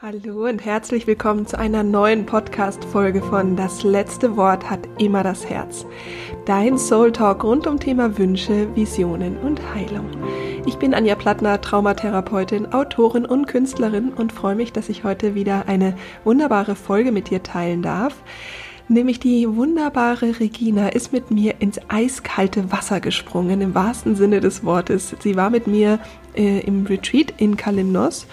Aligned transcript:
Hallo 0.00 0.46
und 0.46 0.64
herzlich 0.64 1.08
willkommen 1.08 1.44
zu 1.44 1.58
einer 1.58 1.82
neuen 1.82 2.24
Podcast-Folge 2.24 3.20
von 3.20 3.56
Das 3.56 3.82
letzte 3.82 4.36
Wort 4.36 4.70
hat 4.70 4.88
immer 5.00 5.24
das 5.24 5.50
Herz. 5.50 5.84
Dein 6.46 6.78
Soul 6.78 7.10
Talk 7.10 7.42
rund 7.42 7.66
um 7.66 7.80
Thema 7.80 8.16
Wünsche, 8.16 8.72
Visionen 8.76 9.36
und 9.38 9.60
Heilung. 9.74 10.08
Ich 10.66 10.76
bin 10.76 10.94
Anja 10.94 11.16
Plattner, 11.16 11.60
Traumatherapeutin, 11.60 12.72
Autorin 12.72 13.26
und 13.26 13.48
Künstlerin 13.48 14.12
und 14.12 14.30
freue 14.30 14.54
mich, 14.54 14.72
dass 14.72 14.88
ich 14.88 15.02
heute 15.02 15.34
wieder 15.34 15.64
eine 15.66 15.96
wunderbare 16.22 16.76
Folge 16.76 17.10
mit 17.10 17.30
dir 17.30 17.42
teilen 17.42 17.82
darf. 17.82 18.14
Nämlich 18.86 19.18
die 19.18 19.46
wunderbare 19.54 20.38
Regina 20.38 20.90
ist 20.90 21.12
mit 21.12 21.32
mir 21.32 21.56
ins 21.58 21.80
eiskalte 21.88 22.70
Wasser 22.70 23.00
gesprungen, 23.00 23.60
im 23.60 23.74
wahrsten 23.74 24.14
Sinne 24.14 24.38
des 24.38 24.64
Wortes. 24.64 25.16
Sie 25.18 25.34
war 25.34 25.50
mit 25.50 25.66
mir 25.66 25.98
äh, 26.36 26.60
im 26.60 26.86
Retreat 26.86 27.34
in 27.36 27.56
Kalymnos 27.56 28.26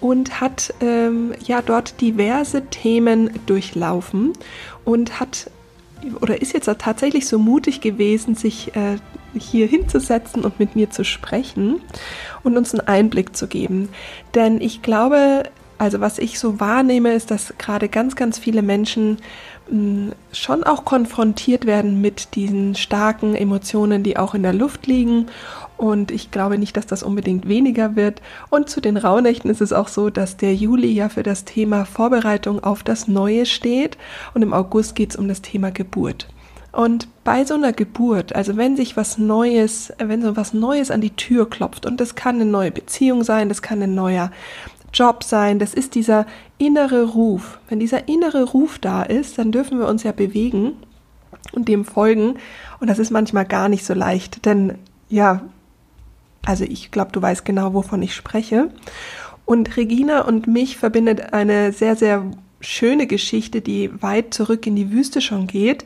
und 0.00 0.40
hat 0.40 0.74
ähm, 0.80 1.34
ja 1.44 1.62
dort 1.62 2.00
diverse 2.00 2.66
Themen 2.66 3.30
durchlaufen 3.46 4.32
und 4.84 5.20
hat 5.20 5.50
oder 6.20 6.40
ist 6.40 6.54
jetzt 6.54 6.70
tatsächlich 6.78 7.26
so 7.26 7.38
mutig 7.38 7.80
gewesen, 7.80 8.34
sich 8.34 8.74
äh, 8.74 8.96
hier 9.34 9.66
hinzusetzen 9.66 10.44
und 10.44 10.58
mit 10.58 10.74
mir 10.74 10.90
zu 10.90 11.04
sprechen 11.04 11.80
und 12.42 12.56
uns 12.56 12.74
einen 12.74 12.86
Einblick 12.86 13.36
zu 13.36 13.46
geben. 13.46 13.90
Denn 14.34 14.60
ich 14.60 14.82
glaube, 14.82 15.44
also 15.78 16.00
was 16.00 16.18
ich 16.18 16.38
so 16.38 16.60
wahrnehme, 16.60 17.12
ist, 17.12 17.30
dass 17.30 17.54
gerade 17.58 17.88
ganz, 17.88 18.16
ganz 18.16 18.38
viele 18.38 18.62
Menschen 18.62 19.18
schon 20.32 20.64
auch 20.64 20.84
konfrontiert 20.84 21.64
werden 21.64 22.00
mit 22.00 22.34
diesen 22.34 22.74
starken 22.74 23.34
Emotionen, 23.34 24.02
die 24.02 24.16
auch 24.16 24.34
in 24.34 24.42
der 24.42 24.52
Luft 24.52 24.86
liegen 24.86 25.26
und 25.80 26.10
ich 26.10 26.30
glaube 26.30 26.58
nicht, 26.58 26.76
dass 26.76 26.86
das 26.86 27.02
unbedingt 27.02 27.48
weniger 27.48 27.96
wird. 27.96 28.20
Und 28.50 28.68
zu 28.68 28.82
den 28.82 28.98
Rauhnächten 28.98 29.50
ist 29.50 29.62
es 29.62 29.72
auch 29.72 29.88
so, 29.88 30.10
dass 30.10 30.36
der 30.36 30.54
Juli 30.54 30.92
ja 30.92 31.08
für 31.08 31.22
das 31.22 31.46
Thema 31.46 31.86
Vorbereitung 31.86 32.62
auf 32.62 32.82
das 32.82 33.08
Neue 33.08 33.46
steht. 33.46 33.96
Und 34.34 34.42
im 34.42 34.52
August 34.52 34.94
geht 34.94 35.10
es 35.10 35.16
um 35.16 35.26
das 35.26 35.40
Thema 35.40 35.70
Geburt. 35.70 36.28
Und 36.70 37.08
bei 37.24 37.46
so 37.46 37.54
einer 37.54 37.72
Geburt, 37.72 38.34
also 38.36 38.58
wenn 38.58 38.76
sich 38.76 38.98
was 38.98 39.16
Neues, 39.16 39.90
wenn 39.96 40.20
so 40.20 40.36
was 40.36 40.52
Neues 40.52 40.90
an 40.90 41.00
die 41.00 41.16
Tür 41.16 41.48
klopft, 41.48 41.86
und 41.86 41.98
das 41.98 42.14
kann 42.14 42.34
eine 42.34 42.44
neue 42.44 42.72
Beziehung 42.72 43.24
sein, 43.24 43.48
das 43.48 43.62
kann 43.62 43.80
ein 43.80 43.94
neuer 43.94 44.30
Job 44.92 45.24
sein, 45.24 45.58
das 45.58 45.74
ist 45.74 45.94
dieser 45.94 46.26
innere 46.58 47.04
Ruf. 47.04 47.58
Wenn 47.68 47.80
dieser 47.80 48.08
innere 48.08 48.44
Ruf 48.44 48.78
da 48.78 49.02
ist, 49.02 49.38
dann 49.38 49.52
dürfen 49.52 49.78
wir 49.78 49.86
uns 49.86 50.02
ja 50.02 50.12
bewegen 50.12 50.72
und 51.52 51.68
dem 51.68 51.84
folgen. 51.84 52.34
Und 52.80 52.88
das 52.88 52.98
ist 52.98 53.10
manchmal 53.10 53.44
gar 53.44 53.68
nicht 53.68 53.84
so 53.84 53.94
leicht, 53.94 54.44
denn 54.46 54.78
ja, 55.08 55.42
also 56.44 56.64
ich 56.64 56.90
glaube, 56.90 57.12
du 57.12 57.20
weißt 57.20 57.44
genau, 57.44 57.74
wovon 57.74 58.02
ich 58.02 58.14
spreche. 58.14 58.70
Und 59.44 59.76
Regina 59.76 60.22
und 60.22 60.46
mich 60.46 60.76
verbindet 60.76 61.32
eine 61.32 61.72
sehr, 61.72 61.96
sehr 61.96 62.24
schöne 62.60 63.06
Geschichte, 63.06 63.60
die 63.60 63.90
weit 64.02 64.34
zurück 64.34 64.66
in 64.66 64.76
die 64.76 64.90
Wüste 64.90 65.20
schon 65.20 65.46
geht 65.46 65.84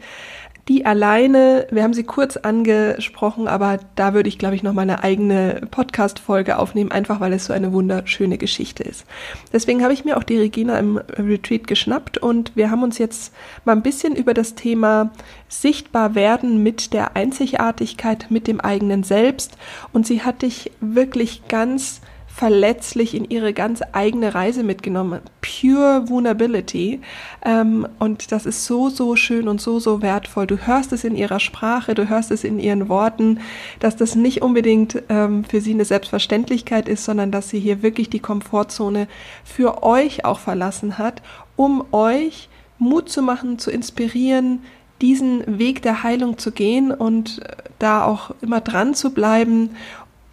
die 0.69 0.87
alleine, 0.87 1.67
wir 1.71 1.83
haben 1.83 1.93
sie 1.93 2.05
kurz 2.05 2.39
angesprochen, 2.39 3.49
aber 3.49 3.79
da 3.97 4.15
würde 4.15 4.29
ich, 4.29 4.39
glaube 4.39 4.55
ich, 4.55 4.63
noch 4.63 4.73
mal 4.73 4.83
eine 4.83 5.05
eigene 5.05 5.61
Podcast-Folge 5.71 6.59
aufnehmen, 6.59 6.91
einfach 6.91 7.21
weil 7.21 7.35
es 7.35 7.47
so 7.47 7.53
eine 7.53 7.73
wunderschöne 7.73 8.39
Geschichte 8.39 8.83
ist. 8.83 9.05
Deswegen 9.53 9.83
habe 9.83 9.93
ich 9.93 10.07
mir 10.07 10.17
auch 10.17 10.23
die 10.23 10.39
Regina 10.39 10.79
im 10.79 10.97
Retreat 10.97 11.67
geschnappt 11.67 12.17
und 12.17 12.57
wir 12.57 12.71
haben 12.71 12.83
uns 12.83 12.97
jetzt 12.97 13.35
mal 13.67 13.73
ein 13.73 13.83
bisschen 13.83 14.17
über 14.17 14.33
das 14.33 14.55
Thema 14.55 15.13
sichtbar 15.49 16.15
werden 16.15 16.63
mit 16.63 16.95
der 16.95 17.15
Einzigartigkeit, 17.15 18.31
mit 18.31 18.47
dem 18.47 18.61
eigenen 18.61 19.03
Selbst 19.03 19.59
und 19.93 20.07
sie 20.07 20.23
hat 20.23 20.41
dich 20.41 20.73
wirklich 20.81 21.47
ganz 21.49 22.01
verletzlich 22.35 23.15
in 23.15 23.31
ihre 23.31 23.53
ganz 23.53 23.81
eigene 23.93 24.35
Reise 24.35 24.65
mitgenommen. 24.65 25.21
Pure 25.41 26.09
Vulnerability. 26.09 27.01
Ähm, 27.45 27.87
und 28.01 28.33
das 28.33 28.45
ist 28.45 28.67
so, 28.67 28.89
so 28.89 29.15
schön 29.15 29.47
und 29.47 29.61
so, 29.61 29.79
so 29.79 30.03
wertvoll. 30.03 30.49
Du 30.49 30.57
hörst 30.67 30.93
es 30.93 31.05
in 31.05 31.15
ihrer 31.15 31.39
Sprache, 31.39 31.95
du 31.95 32.09
hörst 32.09 32.33
es 32.33 32.43
in 32.43 32.59
ihren 32.59 32.89
Worten, 32.89 33.39
dass 33.79 33.95
das 33.95 34.17
nicht 34.17 34.43
unbedingt 34.43 35.01
ähm, 35.11 35.45
für 35.45 35.61
sie 35.61 35.75
eine 35.75 35.85
Selbstverständlichkeit 35.85 36.89
ist, 36.89 37.05
sondern 37.05 37.31
dass 37.31 37.51
sie 37.51 37.61
hier 37.61 37.83
wirklich 37.83 38.11
die 38.11 38.19
Komfortzone 38.19 39.07
für 39.45 39.85
euch 39.85 40.25
auch 40.25 40.41
verlassen 40.41 40.99
hat, 40.99 41.23
um 41.55 41.85
euch 41.93 42.49
Mut 42.81 43.09
zu 43.11 43.23
machen, 43.23 43.61
zu 43.61 43.71
inspirieren, 43.71 44.59
diesen 45.01 45.59
Weg 45.59 45.83
der 45.83 46.03
Heilung 46.03 46.39
zu 46.39 46.51
gehen 46.51 46.91
und 46.91 47.43
äh, 47.43 47.57
da 47.79 48.05
auch 48.05 48.33
immer 48.41 48.61
dran 48.61 48.95
zu 48.95 49.15
bleiben 49.15 49.71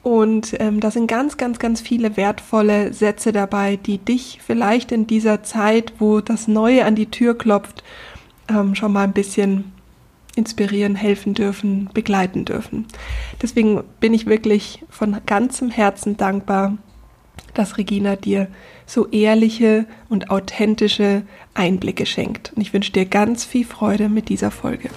und 0.03 0.55
ähm, 0.59 0.79
da 0.79 0.89
sind 0.89 1.07
ganz, 1.07 1.37
ganz, 1.37 1.59
ganz 1.59 1.79
viele 1.79 2.17
wertvolle 2.17 2.91
Sätze 2.93 3.31
dabei, 3.31 3.75
die 3.75 3.99
dich 3.99 4.39
vielleicht 4.43 4.91
in 4.91 5.05
dieser 5.05 5.43
Zeit, 5.43 5.93
wo 5.99 6.21
das 6.21 6.47
Neue 6.47 6.85
an 6.85 6.95
die 6.95 7.11
Tür 7.11 7.37
klopft, 7.37 7.83
ähm, 8.49 8.73
schon 8.73 8.93
mal 8.93 9.03
ein 9.03 9.13
bisschen 9.13 9.71
inspirieren, 10.35 10.95
helfen 10.95 11.33
dürfen, 11.33 11.89
begleiten 11.93 12.45
dürfen. 12.45 12.87
Deswegen 13.41 13.83
bin 13.99 14.13
ich 14.13 14.25
wirklich 14.25 14.83
von 14.89 15.17
ganzem 15.25 15.69
Herzen 15.69 16.17
dankbar, 16.17 16.77
dass 17.53 17.77
Regina 17.77 18.15
dir 18.15 18.47
so 18.85 19.07
ehrliche 19.09 19.85
und 20.09 20.31
authentische 20.31 21.23
Einblicke 21.53 22.05
schenkt. 22.05 22.53
Und 22.55 22.61
ich 22.61 22.73
wünsche 22.73 22.91
dir 22.93 23.05
ganz 23.05 23.45
viel 23.45 23.65
Freude 23.65 24.09
mit 24.09 24.29
dieser 24.29 24.51
Folge. 24.51 24.89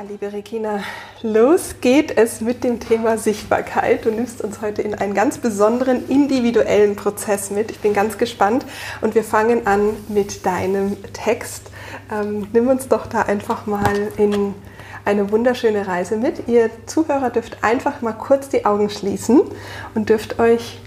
Liebe 0.00 0.32
Regina, 0.32 0.80
los 1.22 1.76
geht 1.82 2.16
es 2.16 2.40
mit 2.40 2.64
dem 2.64 2.80
Thema 2.80 3.18
Sichtbarkeit. 3.18 4.06
Du 4.06 4.10
nimmst 4.10 4.40
uns 4.40 4.62
heute 4.62 4.80
in 4.80 4.94
einen 4.94 5.12
ganz 5.12 5.36
besonderen 5.36 6.08
individuellen 6.08 6.96
Prozess 6.96 7.50
mit. 7.50 7.70
Ich 7.70 7.80
bin 7.80 7.92
ganz 7.92 8.16
gespannt 8.16 8.64
und 9.02 9.14
wir 9.14 9.22
fangen 9.22 9.66
an 9.66 9.90
mit 10.08 10.46
deinem 10.46 10.96
Text. 11.12 11.70
Ähm, 12.10 12.48
nimm 12.54 12.68
uns 12.68 12.88
doch 12.88 13.06
da 13.06 13.22
einfach 13.22 13.66
mal 13.66 14.08
in 14.16 14.54
eine 15.04 15.30
wunderschöne 15.30 15.86
Reise 15.86 16.16
mit. 16.16 16.48
Ihr 16.48 16.70
Zuhörer 16.86 17.28
dürft 17.28 17.62
einfach 17.62 18.00
mal 18.00 18.14
kurz 18.14 18.48
die 18.48 18.64
Augen 18.64 18.88
schließen 18.88 19.42
und 19.94 20.08
dürft 20.08 20.38
euch, 20.38 20.78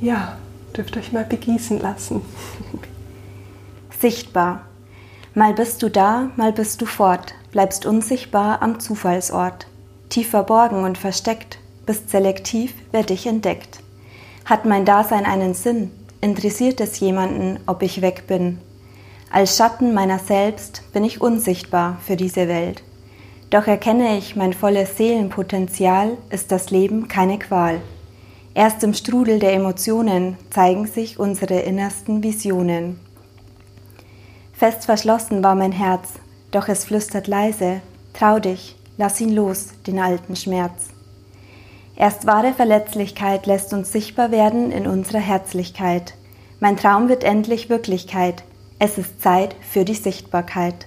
ja, 0.00 0.36
dürft 0.76 0.98
euch 0.98 1.12
mal 1.12 1.24
begießen 1.24 1.80
lassen. 1.80 2.20
Sichtbar. 3.98 4.66
Mal 5.34 5.54
bist 5.54 5.82
du 5.82 5.88
da, 5.88 6.28
mal 6.36 6.52
bist 6.52 6.82
du 6.82 6.86
fort 6.86 7.34
bleibst 7.52 7.86
unsichtbar 7.86 8.62
am 8.62 8.80
Zufallsort, 8.80 9.66
tief 10.08 10.30
verborgen 10.30 10.84
und 10.84 10.98
versteckt, 10.98 11.58
bist 11.86 12.10
selektiv, 12.10 12.74
wer 12.92 13.02
dich 13.02 13.26
entdeckt. 13.26 13.80
Hat 14.44 14.64
mein 14.64 14.84
Dasein 14.84 15.26
einen 15.26 15.54
Sinn? 15.54 15.90
Interessiert 16.20 16.80
es 16.80 17.00
jemanden, 17.00 17.58
ob 17.66 17.82
ich 17.82 18.02
weg 18.02 18.26
bin? 18.26 18.58
Als 19.30 19.56
Schatten 19.56 19.94
meiner 19.94 20.18
selbst 20.18 20.82
bin 20.92 21.04
ich 21.04 21.20
unsichtbar 21.20 21.98
für 22.04 22.16
diese 22.16 22.48
Welt. 22.48 22.82
Doch 23.50 23.66
erkenne 23.66 24.16
ich 24.16 24.36
mein 24.36 24.52
volles 24.52 24.96
Seelenpotenzial, 24.96 26.16
ist 26.30 26.52
das 26.52 26.70
Leben 26.70 27.08
keine 27.08 27.38
Qual. 27.38 27.80
Erst 28.54 28.82
im 28.82 28.94
Strudel 28.94 29.38
der 29.38 29.54
Emotionen 29.54 30.36
zeigen 30.50 30.86
sich 30.86 31.18
unsere 31.18 31.60
innersten 31.60 32.22
Visionen. 32.22 33.00
Fest 34.52 34.84
verschlossen 34.84 35.42
war 35.42 35.54
mein 35.54 35.72
Herz, 35.72 36.10
doch 36.50 36.68
es 36.68 36.84
flüstert 36.84 37.26
leise, 37.26 37.80
trau 38.12 38.38
dich, 38.38 38.76
lass 38.98 39.20
ihn 39.20 39.34
los, 39.34 39.68
den 39.86 39.98
alten 39.98 40.36
Schmerz. 40.36 40.88
Erst 41.96 42.26
wahre 42.26 42.52
Verletzlichkeit 42.52 43.46
lässt 43.46 43.72
uns 43.72 43.92
sichtbar 43.92 44.30
werden 44.30 44.72
in 44.72 44.86
unserer 44.86 45.18
Herzlichkeit. 45.18 46.14
Mein 46.58 46.76
Traum 46.76 47.08
wird 47.08 47.24
endlich 47.24 47.68
Wirklichkeit. 47.68 48.42
Es 48.78 48.96
ist 48.96 49.20
Zeit 49.20 49.54
für 49.60 49.84
die 49.84 49.94
Sichtbarkeit. 49.94 50.86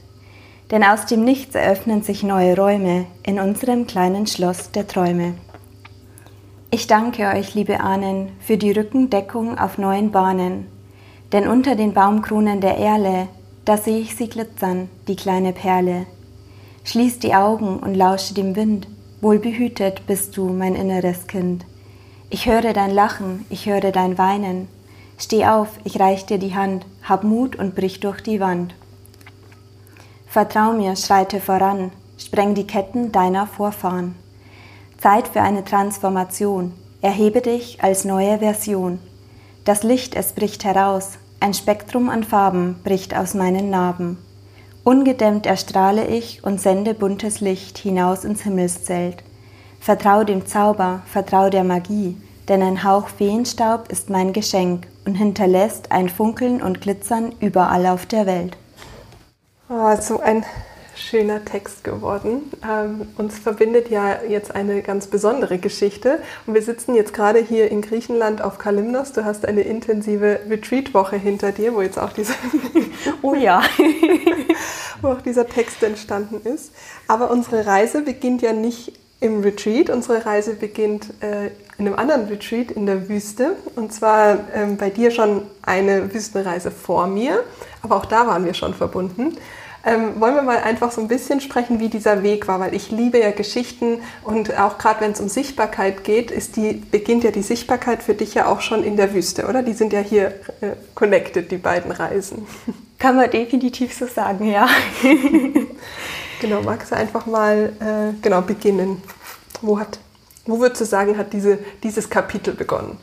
Denn 0.72 0.84
aus 0.84 1.06
dem 1.06 1.24
Nichts 1.24 1.54
eröffnen 1.54 2.02
sich 2.02 2.24
neue 2.24 2.56
Räume 2.56 3.06
in 3.22 3.40
unserem 3.40 3.86
kleinen 3.86 4.26
Schloss 4.26 4.72
der 4.72 4.88
Träume. 4.88 5.36
Ich 6.72 6.88
danke 6.88 7.28
euch, 7.28 7.54
liebe 7.54 7.80
Ahnen, 7.82 8.32
für 8.40 8.58
die 8.58 8.72
Rückendeckung 8.72 9.60
auf 9.60 9.78
neuen 9.78 10.10
Bahnen. 10.10 10.66
Denn 11.32 11.48
unter 11.48 11.76
den 11.76 11.94
Baumkronen 11.94 12.62
der 12.62 12.80
Erle 12.80 13.28
da 13.66 13.78
sehe 13.78 14.00
ich 14.00 14.16
sie 14.16 14.28
glitzern, 14.28 14.90
die 15.08 15.16
kleine 15.16 15.54
Perle. 15.54 16.06
Schließ 16.84 17.20
die 17.20 17.34
Augen 17.34 17.80
und 17.80 17.96
lausche 17.96 18.34
dem 18.34 18.56
Wind, 18.56 18.88
wohlbehütet 19.22 20.06
bist 20.06 20.36
du, 20.36 20.50
mein 20.50 20.76
inneres 20.76 21.28
Kind. 21.28 21.66
Ich 22.30 22.48
höre 22.48 22.74
dein 22.74 22.92
Lachen, 22.92 23.46
ich 23.50 23.68
höre 23.68 23.92
dein 23.92 24.18
Weinen. 24.18 24.68
Steh 25.18 25.46
auf, 25.46 25.70
ich 25.84 26.00
reich 26.00 26.26
dir 26.26 26.40
die 26.40 26.56
Hand, 26.56 26.86
hab 27.04 27.24
Mut 27.24 27.56
und 27.56 27.76
brich 27.76 28.00
durch 28.00 28.22
die 28.22 28.40
Wand. 28.40 28.76
Vertrau 30.28 30.74
mir, 30.74 30.96
schreite 30.96 31.40
voran, 31.40 31.92
spreng 32.18 32.56
die 32.56 32.68
Ketten 32.68 33.12
deiner 33.12 33.48
Vorfahren. 33.48 34.16
Zeit 34.98 35.28
für 35.28 35.42
eine 35.42 35.64
Transformation, 35.64 36.74
erhebe 37.02 37.42
dich 37.42 37.84
als 37.84 38.04
neue 38.04 38.40
Version. 38.40 39.00
Das 39.64 39.84
Licht, 39.84 40.16
es 40.16 40.34
bricht 40.34 40.66
heraus, 40.66 41.12
ein 41.44 41.54
Spektrum 41.54 42.08
an 42.08 42.24
Farben 42.24 42.80
bricht 42.86 43.14
aus 43.14 43.34
meinen 43.34 43.70
Narben. 43.70 44.18
Ungedämmt 44.86 45.46
erstrahle 45.46 46.08
ich 46.08 46.42
und 46.46 46.62
sende 46.62 46.94
buntes 46.94 47.42
Licht 47.42 47.78
hinaus 47.78 48.24
ins 48.24 48.44
Himmelszelt. 48.44 49.26
Vertrau 49.82 50.24
dem 50.24 50.46
Zauber, 50.46 51.02
vertrau 51.06 51.50
der 51.50 51.66
Magie, 51.66 52.16
denn 52.48 52.62
ein 52.62 52.86
Hauch 52.86 53.10
Feenstaub 53.10 53.90
ist 53.90 54.10
mein 54.10 54.32
Geschenk 54.32 54.88
und 55.06 55.16
hinterlässt 55.16 55.92
ein 55.92 56.08
Funkeln 56.08 56.62
und 56.62 56.80
Glitzern 56.80 57.34
überall 57.42 57.88
auf 57.88 58.06
der 58.06 58.26
Welt. 58.26 58.56
Oh, 59.68 59.98
so 60.00 60.22
ein 60.22 60.46
schöner 60.96 61.44
Text 61.44 61.84
geworden. 61.84 62.52
Ähm, 62.68 63.08
uns 63.18 63.40
verbindet 63.40 63.90
ja 63.90 64.22
jetzt 64.28 64.56
eine 64.56 64.82
ganz 64.82 65.08
besondere 65.08 65.58
Geschichte. 65.58 66.20
Und 66.46 66.54
wir 66.54 66.62
sitzen 66.62 66.96
jetzt 66.96 67.14
gerade 67.14 67.40
hier 67.40 67.72
in 67.72 67.82
Griechenland 67.82 68.42
auf 68.42 68.58
Kalymnos. 68.58 69.14
Du 69.14 69.26
hast 69.26 69.46
eine 69.46 69.62
intensive 69.62 70.40
Retreat-Woche 70.50 71.18
hinter 71.18 71.52
dir, 71.52 71.74
wo 71.74 71.82
jetzt 71.82 71.98
auch 71.98 72.14
dieser, 72.14 72.36
oh 73.22 73.34
ja, 73.34 73.64
wo 75.02 75.10
auch 75.10 75.22
dieser 75.22 75.48
Text 75.48 75.82
entstanden 75.84 76.42
ist. 76.48 76.72
Aber 77.08 77.32
unsere 77.32 77.66
Reise 77.66 78.02
beginnt 78.02 78.42
ja 78.42 78.54
nicht 78.54 78.94
im 79.20 79.42
Retreat. 79.42 79.90
Unsere 79.90 80.26
Reise 80.26 80.54
beginnt 80.54 81.14
äh, 81.22 81.48
in 81.78 81.88
einem 81.88 81.96
anderen 81.96 82.28
Retreat 82.28 82.72
in 82.72 82.86
der 82.86 83.08
Wüste. 83.10 83.56
Und 83.76 83.94
zwar 83.94 84.38
ähm, 84.54 84.78
bei 84.78 84.90
dir 84.90 85.12
schon 85.12 85.44
eine 85.62 86.14
Wüstenreise 86.14 86.72
vor 86.72 87.08
mir. 87.08 87.44
Aber 87.82 87.96
auch 87.96 88.06
da 88.06 88.28
waren 88.28 88.46
wir 88.46 88.54
schon 88.54 88.74
verbunden. 88.74 89.38
Ähm, 89.86 90.22
wollen 90.22 90.36
wir 90.36 90.44
mal 90.44 90.60
einfach 90.60 90.94
so 90.94 91.02
ein 91.02 91.10
bisschen 91.10 91.42
sprechen, 91.42 91.82
wie 91.82 91.90
dieser 91.90 92.24
Weg 92.24 92.48
war, 92.48 92.62
weil 92.62 92.74
ich 92.74 92.90
liebe 92.90 93.20
ja 93.20 93.32
Geschichten 93.32 94.00
und 94.24 94.58
auch 94.58 94.78
gerade 94.78 95.02
wenn 95.02 95.12
es 95.12 95.20
um 95.20 95.28
Sichtbarkeit 95.28 96.06
geht, 96.06 96.32
ist 96.32 96.56
die, 96.56 96.74
beginnt 96.74 97.26
ja 97.26 97.32
die 97.32 97.42
Sichtbarkeit 97.42 98.02
für 98.02 98.14
dich 98.14 98.34
ja 98.34 98.46
auch 98.46 98.62
schon 98.62 98.86
in 98.86 98.96
der 98.96 99.14
Wüste, 99.14 99.46
oder? 99.46 99.62
Die 99.62 99.74
sind 99.74 99.92
ja 99.92 100.00
hier 100.00 100.28
äh, 100.62 100.72
connected, 100.96 101.52
die 101.52 101.58
beiden 101.58 101.92
Reisen. 101.92 102.48
Kann 102.98 103.18
man 103.18 103.30
definitiv 103.30 103.94
so 103.94 104.08
sagen, 104.08 104.50
ja. 104.50 104.70
genau, 106.40 106.62
magst 106.62 106.92
du 106.92 106.96
einfach 106.96 107.26
mal 107.26 107.74
äh, 107.82 108.22
genau 108.22 108.42
beginnen? 108.42 109.02
Wo, 109.62 109.78
hat, 109.78 110.00
wo 110.46 110.62
würdest 110.62 110.80
du 110.80 110.86
sagen, 110.86 111.18
hat 111.18 111.34
diese, 111.34 111.60
dieses 111.84 112.10
Kapitel 112.10 112.54
begonnen? 112.54 112.98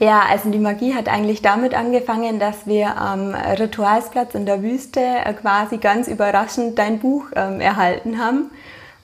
Ja, 0.00 0.22
also 0.30 0.50
die 0.50 0.58
Magie 0.58 0.94
hat 0.94 1.10
eigentlich 1.10 1.42
damit 1.42 1.74
angefangen, 1.74 2.38
dass 2.38 2.66
wir 2.66 2.96
am 2.96 3.34
Ritualsplatz 3.34 4.34
in 4.34 4.46
der 4.46 4.62
Wüste 4.62 5.00
äh, 5.00 5.34
quasi 5.34 5.76
ganz 5.76 6.08
überraschend 6.08 6.78
dein 6.78 7.00
Buch 7.00 7.26
ähm, 7.36 7.60
erhalten 7.60 8.18
haben. 8.18 8.50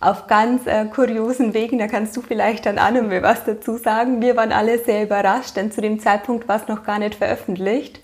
Auf 0.01 0.27
ganz 0.27 0.67
äh, 0.67 0.87
kuriosen 0.87 1.53
Wegen, 1.53 1.79
da 1.79 1.87
kannst 1.87 2.17
du 2.17 2.23
vielleicht 2.23 2.65
dann 2.65 2.79
an 2.79 2.97
und 2.97 3.09
mir 3.09 3.23
was 3.23 3.45
dazu 3.45 3.77
sagen. 3.77 4.23
Wir 4.23 4.37
waren 4.39 4.53
alle 4.53 4.79
sehr 4.79 5.03
überrascht, 5.03 5.57
denn 5.57 5.71
zu 5.71 5.83
dem 5.83 6.01
Zeitpunkt 6.01 6.49
war 6.49 6.63
es 6.63 6.69
noch 6.69 6.83
gar 6.85 6.99
nicht 6.99 7.17
veröffentlicht. 7.17 8.01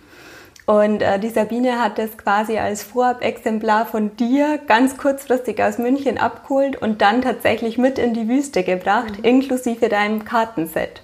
Und 0.66 1.00
äh, 1.00 1.18
die 1.18 1.30
Sabine 1.30 1.82
hat 1.82 1.96
das 1.96 2.18
quasi 2.18 2.58
als 2.58 2.82
Vorab-Exemplar 2.82 3.86
von 3.86 4.16
dir 4.16 4.60
ganz 4.66 4.98
kurzfristig 4.98 5.62
aus 5.62 5.78
München 5.78 6.18
abgeholt 6.18 6.76
und 6.76 7.00
dann 7.00 7.22
tatsächlich 7.22 7.78
mit 7.78 7.98
in 7.98 8.12
die 8.12 8.28
Wüste 8.28 8.62
gebracht, 8.62 9.16
mhm. 9.16 9.24
inklusive 9.24 9.88
deinem 9.88 10.26
Kartenset. 10.26 11.00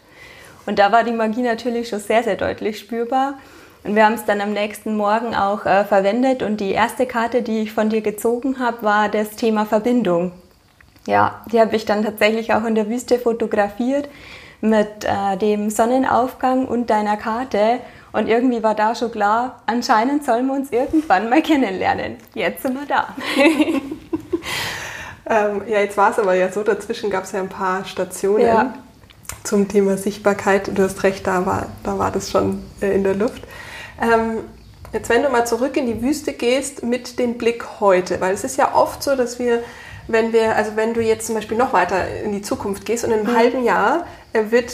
Und 0.68 0.78
da 0.78 0.92
war 0.92 1.02
die 1.02 1.12
Magie 1.12 1.40
natürlich 1.40 1.88
schon 1.88 1.98
sehr, 1.98 2.22
sehr 2.22 2.36
deutlich 2.36 2.78
spürbar. 2.78 3.38
Und 3.84 3.96
wir 3.96 4.04
haben 4.04 4.12
es 4.12 4.26
dann 4.26 4.42
am 4.42 4.52
nächsten 4.52 4.98
Morgen 4.98 5.34
auch 5.34 5.64
äh, 5.64 5.86
verwendet. 5.86 6.42
Und 6.42 6.60
die 6.60 6.72
erste 6.72 7.06
Karte, 7.06 7.40
die 7.40 7.60
ich 7.62 7.72
von 7.72 7.88
dir 7.88 8.02
gezogen 8.02 8.58
habe, 8.58 8.82
war 8.82 9.08
das 9.08 9.30
Thema 9.30 9.64
Verbindung. 9.64 10.32
Ja, 11.06 11.40
die 11.50 11.58
habe 11.58 11.74
ich 11.74 11.86
dann 11.86 12.04
tatsächlich 12.04 12.52
auch 12.52 12.66
in 12.66 12.74
der 12.74 12.86
Wüste 12.86 13.18
fotografiert 13.18 14.10
mit 14.60 15.06
äh, 15.06 15.38
dem 15.38 15.70
Sonnenaufgang 15.70 16.66
und 16.68 16.90
deiner 16.90 17.16
Karte. 17.16 17.80
Und 18.12 18.28
irgendwie 18.28 18.62
war 18.62 18.74
da 18.74 18.94
schon 18.94 19.10
klar, 19.10 19.62
anscheinend 19.64 20.26
sollen 20.26 20.48
wir 20.48 20.52
uns 20.52 20.70
irgendwann 20.70 21.30
mal 21.30 21.40
kennenlernen. 21.40 22.18
Jetzt 22.34 22.64
sind 22.64 22.74
wir 22.74 22.86
da. 22.86 23.16
ähm, 25.30 25.62
ja, 25.66 25.80
jetzt 25.80 25.96
war 25.96 26.10
es 26.10 26.18
aber 26.18 26.34
ja 26.34 26.52
so, 26.52 26.62
dazwischen 26.62 27.08
gab 27.08 27.24
es 27.24 27.32
ja 27.32 27.40
ein 27.40 27.48
paar 27.48 27.86
Stationen. 27.86 28.44
Ja 28.44 28.74
zum 29.44 29.68
Thema 29.68 29.96
Sichtbarkeit. 29.96 30.70
Du 30.76 30.82
hast 30.82 31.02
recht, 31.02 31.26
da 31.26 31.46
war, 31.46 31.66
da 31.82 31.98
war 31.98 32.10
das 32.10 32.30
schon 32.30 32.62
äh, 32.80 32.94
in 32.94 33.04
der 33.04 33.14
Luft. 33.14 33.42
Ähm, 34.00 34.38
jetzt, 34.92 35.08
wenn 35.08 35.22
du 35.22 35.28
mal 35.30 35.46
zurück 35.46 35.76
in 35.76 35.86
die 35.86 36.02
Wüste 36.02 36.32
gehst 36.32 36.82
mit 36.82 37.18
dem 37.18 37.38
Blick 37.38 37.80
heute, 37.80 38.20
weil 38.20 38.34
es 38.34 38.44
ist 38.44 38.56
ja 38.56 38.74
oft 38.74 39.02
so, 39.02 39.16
dass 39.16 39.38
wir, 39.38 39.62
wenn 40.06 40.32
wir, 40.32 40.56
also 40.56 40.72
wenn 40.76 40.94
du 40.94 41.00
jetzt 41.00 41.26
zum 41.26 41.34
Beispiel 41.34 41.56
noch 41.56 41.72
weiter 41.72 42.08
in 42.22 42.32
die 42.32 42.42
Zukunft 42.42 42.84
gehst 42.86 43.04
und 43.04 43.12
in 43.12 43.20
einem 43.20 43.32
mhm. 43.32 43.36
halben 43.36 43.64
Jahr 43.64 44.06
wird 44.50 44.72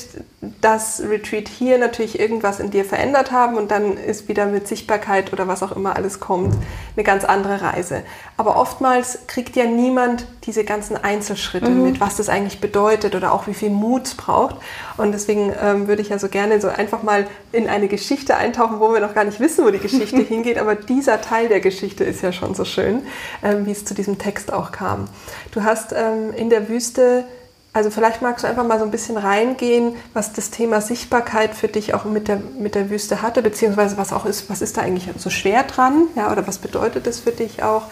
das 0.60 1.02
Retreat 1.02 1.48
hier 1.48 1.78
natürlich 1.78 2.18
irgendwas 2.20 2.60
in 2.60 2.70
dir 2.70 2.84
verändert 2.84 3.32
haben 3.32 3.56
und 3.56 3.70
dann 3.70 3.96
ist 3.96 4.28
wieder 4.28 4.46
mit 4.46 4.68
Sichtbarkeit 4.68 5.32
oder 5.32 5.48
was 5.48 5.62
auch 5.62 5.72
immer 5.72 5.96
alles 5.96 6.20
kommt 6.20 6.54
eine 6.96 7.04
ganz 7.04 7.24
andere 7.24 7.62
Reise. 7.62 8.02
Aber 8.36 8.56
oftmals 8.56 9.20
kriegt 9.26 9.56
ja 9.56 9.64
niemand 9.64 10.26
diese 10.44 10.64
ganzen 10.64 10.96
Einzelschritte 10.96 11.70
mhm. 11.70 11.84
mit, 11.84 12.00
was 12.00 12.16
das 12.16 12.28
eigentlich 12.28 12.60
bedeutet 12.60 13.14
oder 13.14 13.32
auch 13.32 13.46
wie 13.46 13.54
viel 13.54 13.70
Mut 13.70 14.06
es 14.06 14.14
braucht. 14.14 14.56
Und 14.96 15.12
deswegen 15.12 15.52
ähm, 15.60 15.88
würde 15.88 16.02
ich 16.02 16.10
ja 16.10 16.18
so 16.18 16.28
gerne 16.28 16.60
so 16.60 16.68
einfach 16.68 17.02
mal 17.02 17.26
in 17.52 17.68
eine 17.68 17.88
Geschichte 17.88 18.36
eintauchen, 18.36 18.80
wo 18.80 18.92
wir 18.92 19.00
noch 19.00 19.14
gar 19.14 19.24
nicht 19.24 19.40
wissen, 19.40 19.64
wo 19.64 19.70
die 19.70 19.78
Geschichte 19.78 20.20
hingeht. 20.22 20.58
Aber 20.58 20.74
dieser 20.74 21.20
Teil 21.20 21.48
der 21.48 21.60
Geschichte 21.60 22.04
ist 22.04 22.22
ja 22.22 22.32
schon 22.32 22.54
so 22.54 22.64
schön, 22.64 23.02
ähm, 23.42 23.66
wie 23.66 23.72
es 23.72 23.84
zu 23.84 23.94
diesem 23.94 24.18
Text 24.18 24.52
auch 24.52 24.72
kam. 24.72 25.08
Du 25.52 25.62
hast 25.64 25.92
ähm, 25.92 26.32
in 26.34 26.50
der 26.50 26.68
Wüste 26.68 27.24
also 27.74 27.90
vielleicht 27.90 28.22
magst 28.22 28.44
du 28.44 28.48
einfach 28.48 28.64
mal 28.64 28.78
so 28.78 28.84
ein 28.84 28.92
bisschen 28.92 29.16
reingehen, 29.16 29.96
was 30.12 30.32
das 30.32 30.50
Thema 30.50 30.80
Sichtbarkeit 30.80 31.54
für 31.56 31.66
dich 31.66 31.92
auch 31.92 32.04
mit 32.04 32.28
der, 32.28 32.40
mit 32.58 32.76
der 32.76 32.88
Wüste 32.88 33.20
hatte, 33.20 33.42
beziehungsweise 33.42 33.96
was 33.96 34.12
auch 34.12 34.26
ist, 34.26 34.48
was 34.48 34.62
ist 34.62 34.76
da 34.76 34.82
eigentlich 34.82 35.08
so 35.18 35.28
schwer 35.28 35.64
dran, 35.64 36.06
ja, 36.14 36.30
oder 36.30 36.46
was 36.46 36.58
bedeutet 36.58 37.06
es 37.08 37.18
für 37.18 37.32
dich 37.32 37.64
auch? 37.64 37.82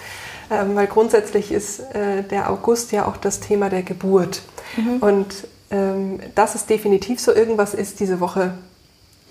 Ähm, 0.53 0.77
weil 0.77 0.87
grundsätzlich 0.87 1.51
ist 1.51 1.81
äh, 1.95 2.23
der 2.23 2.49
August 2.49 2.93
ja 2.93 3.07
auch 3.07 3.17
das 3.17 3.41
Thema 3.41 3.71
der 3.71 3.83
Geburt. 3.83 4.43
Mhm. 4.77 4.99
Und 4.99 5.35
ähm, 5.73 6.21
dass 6.37 6.55
es 6.55 6.67
definitiv 6.67 7.19
so 7.19 7.35
irgendwas 7.35 7.75
ist 7.75 7.99
diese 7.99 8.21
Woche, 8.21 8.55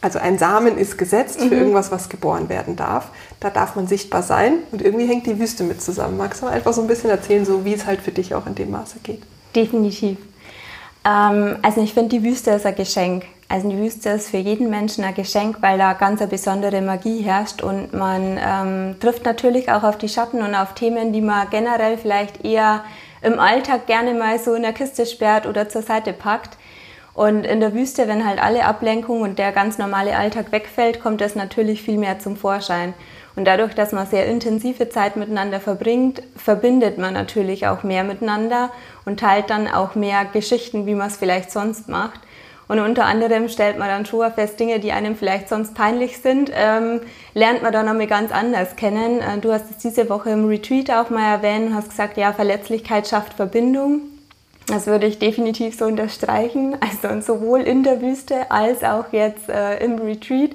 also 0.02 0.20
ein 0.20 0.38
Samen 0.38 0.78
ist 0.78 0.98
gesetzt 0.98 1.40
mhm. 1.40 1.48
für 1.48 1.56
irgendwas, 1.56 1.92
was 1.92 2.10
geboren 2.10 2.50
werden 2.50 2.76
darf. 2.76 3.08
Da 3.40 3.52
darf 3.52 3.78
man 3.78 3.88
sichtbar 3.88 4.22
sein 4.22 4.56
und 4.74 4.82
irgendwie 4.82 5.06
hängt 5.06 5.28
die 5.28 5.40
Wüste 5.40 5.64
mit 5.64 5.82
zusammen. 5.82 6.18
Magst 6.18 6.42
du 6.42 6.48
einfach 6.48 6.74
so 6.74 6.82
ein 6.82 6.88
bisschen 6.88 7.10
erzählen, 7.10 7.46
so 7.46 7.64
wie 7.64 7.74
es 7.74 7.86
halt 7.86 8.02
für 8.02 8.12
dich 8.12 8.36
auch 8.36 8.48
in 8.48 8.56
dem 8.56 8.72
Maße 8.72 8.98
geht? 9.02 9.22
Definitiv. 9.56 10.18
Ähm, 11.06 11.58
also 11.62 11.82
ich 11.82 11.94
finde, 11.94 12.10
die 12.10 12.24
Wüste 12.24 12.52
ist 12.52 12.66
ein 12.66 12.76
Geschenk. 12.76 13.26
Also 13.50 13.70
die 13.70 13.78
Wüste 13.78 14.10
ist 14.10 14.30
für 14.30 14.38
jeden 14.38 14.70
Menschen 14.70 15.04
ein 15.04 15.14
Geschenk, 15.14 15.58
weil 15.62 15.78
da 15.78 15.94
ganz 15.94 16.22
eine 16.22 16.30
besondere 16.30 16.82
Magie 16.82 17.22
herrscht 17.22 17.62
und 17.62 17.94
man 17.94 18.40
ähm, 18.42 18.96
trifft 19.02 19.26
natürlich 19.26 19.70
auch 19.70 19.84
auf 19.84 19.98
die 19.98 20.08
Schatten 20.08 20.42
und 20.42 20.56
auf 20.56 20.74
Themen, 20.74 21.12
die 21.12 21.20
man 21.22 21.50
generell 21.50 21.98
vielleicht 21.98 22.46
eher 22.46 22.86
im 23.22 23.40
Alltag 23.40 23.88
gerne 23.88 24.14
mal 24.14 24.40
so 24.40 24.54
in 24.54 24.62
der 24.62 24.72
Kiste 24.72 25.06
sperrt 25.06 25.48
oder 25.48 25.68
zur 25.68 25.82
Seite 25.82 26.14
packt. 26.14 26.58
Und 27.14 27.46
in 27.46 27.60
der 27.60 27.74
Wüste, 27.74 28.08
wenn 28.08 28.26
halt 28.26 28.42
alle 28.42 28.64
Ablenkungen 28.64 29.24
und 29.24 29.38
der 29.38 29.52
ganz 29.52 29.78
normale 29.78 30.16
Alltag 30.16 30.54
wegfällt, 30.54 31.02
kommt 31.02 31.20
das 31.20 31.36
natürlich 31.36 31.82
viel 31.82 31.98
mehr 31.98 32.20
zum 32.20 32.38
Vorschein. 32.38 32.94
Und 33.36 33.46
dadurch, 33.46 33.74
dass 33.74 33.92
man 33.92 34.08
sehr 34.08 34.26
intensive 34.26 34.90
Zeit 34.90 35.16
miteinander 35.16 35.60
verbringt, 35.60 36.22
verbindet 36.36 36.98
man 36.98 37.14
natürlich 37.14 37.68
auch 37.68 37.84
mehr 37.84 38.04
miteinander 38.04 38.72
und 39.06 39.20
teilt 39.20 39.50
dann 39.50 39.68
auch 39.68 39.96
mehr 39.96 40.26
Geschichten, 40.26 40.86
wie 40.86 40.96
man 40.96 41.08
es 41.08 41.18
vielleicht 41.18 41.52
sonst 41.52 41.88
macht. 41.88 42.20
Und 42.72 42.80
unter 42.80 43.04
anderem 43.04 43.50
stellt 43.50 43.78
man 43.78 43.90
dann 43.90 44.06
schon 44.06 44.32
fest, 44.32 44.58
Dinge, 44.58 44.80
die 44.80 44.94
einem 44.94 45.18
vielleicht 45.18 45.50
sonst 45.50 45.76
peinlich 45.76 46.20
sind, 46.20 46.52
ähm, 46.54 47.02
lernt 47.34 47.64
man 47.64 47.74
dann 47.74 47.86
nochmal 47.86 48.08
ganz 48.08 48.32
anders 48.32 48.78
kennen. 48.78 49.20
Äh, 49.20 49.40
du 49.40 49.52
hast 49.52 49.70
es 49.70 49.78
diese 49.80 50.10
Woche 50.10 50.30
im 50.30 50.48
Retreat 50.48 50.90
auch 50.90 51.10
mal 51.10 51.34
erwähnt 51.34 51.68
und 51.68 51.76
hast 51.76 51.90
gesagt, 51.90 52.16
ja, 52.16 52.32
Verletzlichkeit 52.32 53.10
schafft 53.10 53.34
Verbindung. 53.34 54.04
Das 54.68 54.88
würde 54.88 55.06
ich 55.06 55.20
definitiv 55.20 55.78
so 55.78 55.86
unterstreichen. 55.86 56.78
Also 57.04 57.20
sowohl 57.20 57.62
in 57.62 57.84
der 57.84 58.02
Wüste 58.02 58.50
als 58.52 58.86
auch 58.86 59.12
jetzt 59.12 59.50
äh, 59.50 59.84
im 59.84 60.00
Retreat 60.00 60.52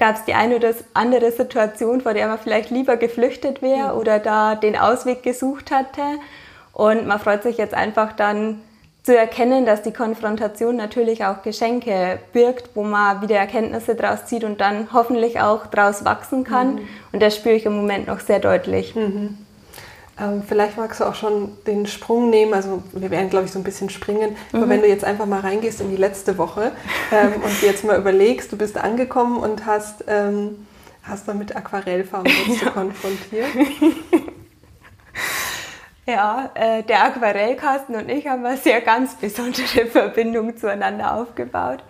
gab 0.00 0.16
es 0.16 0.24
die 0.24 0.34
eine 0.34 0.56
oder 0.56 0.74
andere 0.94 1.30
Situation, 1.30 2.00
vor 2.00 2.14
der 2.14 2.26
man 2.26 2.38
vielleicht 2.38 2.70
lieber 2.70 2.96
geflüchtet 2.96 3.62
wäre 3.62 3.94
oder 3.94 4.18
da 4.18 4.56
den 4.56 4.76
Ausweg 4.76 5.22
gesucht 5.22 5.70
hatte. 5.70 6.02
Und 6.72 7.06
man 7.06 7.20
freut 7.20 7.42
sich 7.44 7.58
jetzt 7.58 7.74
einfach 7.74 8.14
dann 8.14 8.62
zu 9.02 9.16
erkennen, 9.16 9.66
dass 9.66 9.82
die 9.82 9.92
Konfrontation 9.92 10.76
natürlich 10.76 11.24
auch 11.24 11.42
Geschenke 11.42 12.18
birgt, 12.32 12.70
wo 12.74 12.82
man 12.82 13.22
wieder 13.22 13.36
Erkenntnisse 13.36 13.94
draus 13.94 14.26
zieht 14.26 14.44
und 14.44 14.60
dann 14.60 14.88
hoffentlich 14.92 15.40
auch 15.40 15.66
draus 15.66 16.04
wachsen 16.04 16.44
kann. 16.44 16.74
Mhm. 16.74 16.88
Und 17.12 17.22
das 17.22 17.36
spüre 17.36 17.54
ich 17.54 17.66
im 17.66 17.76
Moment 17.76 18.06
noch 18.06 18.20
sehr 18.20 18.40
deutlich. 18.40 18.94
Mhm. 18.94 19.38
Ähm, 20.20 20.42
vielleicht 20.46 20.76
magst 20.76 21.00
du 21.00 21.04
auch 21.04 21.14
schon 21.14 21.56
den 21.66 21.86
Sprung 21.86 22.30
nehmen. 22.30 22.52
Also 22.52 22.82
wir 22.92 23.10
werden, 23.10 23.30
glaube 23.30 23.46
ich, 23.46 23.52
so 23.52 23.58
ein 23.58 23.64
bisschen 23.64 23.88
springen. 23.90 24.36
Mhm. 24.52 24.58
Aber 24.58 24.68
wenn 24.68 24.82
du 24.82 24.88
jetzt 24.88 25.04
einfach 25.04 25.26
mal 25.26 25.40
reingehst 25.40 25.80
in 25.80 25.90
die 25.90 25.96
letzte 25.96 26.36
Woche 26.36 26.72
ähm, 27.12 27.34
und 27.42 27.62
jetzt 27.62 27.84
mal 27.84 27.98
überlegst, 27.98 28.52
du 28.52 28.56
bist 28.56 28.76
angekommen 28.76 29.38
und 29.38 29.64
hast, 29.64 30.04
ähm, 30.08 30.66
hast 31.02 31.26
dann 31.26 31.38
mit 31.38 31.56
Aquarellfarben 31.56 32.32
ja. 32.64 32.70
konfrontiert. 32.70 33.48
Ja, 36.06 36.50
äh, 36.54 36.82
der 36.82 37.04
Aquarellkasten 37.04 37.94
und 37.94 38.08
ich 38.08 38.26
haben 38.26 38.44
eine 38.44 38.56
sehr 38.56 38.80
ganz 38.80 39.14
besondere 39.14 39.86
Verbindung 39.86 40.56
zueinander 40.56 41.14
aufgebaut. 41.14 41.84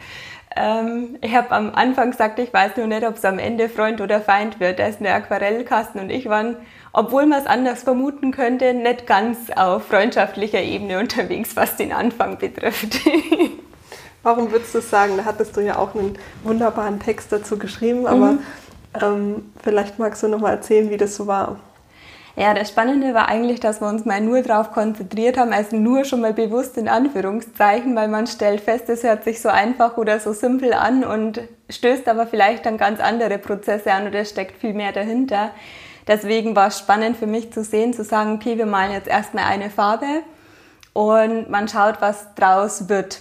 Ähm, 0.54 1.16
ich 1.22 1.34
habe 1.34 1.52
am 1.52 1.74
Anfang 1.74 2.10
gesagt, 2.10 2.38
ich 2.38 2.52
weiß 2.52 2.76
nur 2.76 2.86
nicht, 2.86 3.06
ob 3.06 3.16
es 3.16 3.24
am 3.24 3.38
Ende 3.38 3.70
Freund 3.70 4.00
oder 4.00 4.20
Feind 4.20 4.60
wird. 4.60 4.78
Da 4.78 4.88
ist 4.88 5.00
der 5.00 5.14
Aquarellkasten 5.14 6.00
und 6.00 6.10
ich 6.10 6.28
waren 6.28 6.56
obwohl 6.92 7.26
man 7.26 7.40
es 7.40 7.46
anders 7.46 7.82
vermuten 7.82 8.32
könnte, 8.32 8.74
nicht 8.74 9.06
ganz 9.06 9.50
auf 9.54 9.86
freundschaftlicher 9.86 10.60
Ebene 10.60 10.98
unterwegs, 10.98 11.56
was 11.56 11.76
den 11.76 11.92
Anfang 11.92 12.38
betrifft. 12.38 13.00
Warum 14.22 14.50
würdest 14.52 14.74
du 14.74 14.78
es 14.78 14.90
sagen? 14.90 15.16
Da 15.16 15.24
hattest 15.24 15.56
du 15.56 15.60
ja 15.60 15.78
auch 15.78 15.94
einen 15.94 16.18
wunderbaren 16.42 17.00
Text 17.00 17.32
dazu 17.32 17.58
geschrieben, 17.58 18.06
aber 18.06 18.32
mhm. 18.32 18.38
ähm, 19.00 19.52
vielleicht 19.62 19.98
magst 19.98 20.22
du 20.22 20.28
noch 20.28 20.40
mal 20.40 20.50
erzählen, 20.50 20.90
wie 20.90 20.98
das 20.98 21.16
so 21.16 21.26
war. 21.26 21.56
Ja, 22.36 22.54
das 22.54 22.68
Spannende 22.68 23.12
war 23.12 23.28
eigentlich, 23.28 23.60
dass 23.60 23.80
wir 23.80 23.88
uns 23.88 24.04
mal 24.04 24.20
nur 24.20 24.42
darauf 24.42 24.72
konzentriert 24.72 25.36
haben, 25.36 25.52
also 25.52 25.76
nur 25.76 26.04
schon 26.04 26.20
mal 26.20 26.32
bewusst 26.32 26.76
in 26.76 26.88
Anführungszeichen, 26.88 27.96
weil 27.96 28.08
man 28.08 28.26
stellt 28.26 28.60
fest, 28.60 28.88
es 28.88 29.02
hört 29.02 29.24
sich 29.24 29.40
so 29.40 29.48
einfach 29.48 29.96
oder 29.96 30.20
so 30.20 30.32
simpel 30.32 30.72
an 30.72 31.04
und 31.04 31.40
stößt 31.68 32.08
aber 32.08 32.26
vielleicht 32.26 32.66
dann 32.66 32.78
ganz 32.78 33.00
andere 33.00 33.38
Prozesse 33.38 33.92
an 33.92 34.06
oder 34.06 34.24
steckt 34.24 34.58
viel 34.58 34.74
mehr 34.74 34.92
dahinter. 34.92 35.50
Deswegen 36.10 36.56
war 36.56 36.66
es 36.66 36.78
spannend 36.80 37.16
für 37.16 37.28
mich 37.28 37.52
zu 37.52 37.62
sehen, 37.62 37.92
zu 37.92 38.02
sagen, 38.02 38.32
okay, 38.32 38.58
wir 38.58 38.66
malen 38.66 38.90
jetzt 38.90 39.06
erstmal 39.06 39.44
eine 39.44 39.70
Farbe 39.70 40.24
und 40.92 41.48
man 41.48 41.68
schaut, 41.68 42.00
was 42.00 42.34
draus 42.34 42.88
wird. 42.88 43.20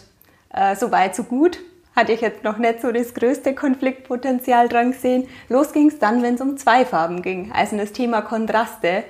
Äh, 0.51 0.75
so 0.75 0.91
weit, 0.91 1.15
so 1.15 1.22
gut. 1.22 1.60
Hatte 1.96 2.13
ich 2.13 2.22
jetzt 2.22 2.43
noch 2.43 2.58
nicht 2.58 2.81
so 2.81 2.91
das 2.91 3.13
größte 3.13 3.53
Konfliktpotenzial 3.53 4.69
dran 4.69 4.93
gesehen. 4.93 5.27
Los 5.50 5.72
ging 5.72 5.89
es 5.89 6.00
dann, 6.00 6.24
wenn 6.24 6.34
es 6.34 6.41
um 6.41 6.58
zwei 6.58 6.84
Farben 6.84 7.22
ging, 7.22 7.51
also 7.51 7.77
das 7.77 7.91
Thema 7.91 8.24
Kontraste, 8.24 9.03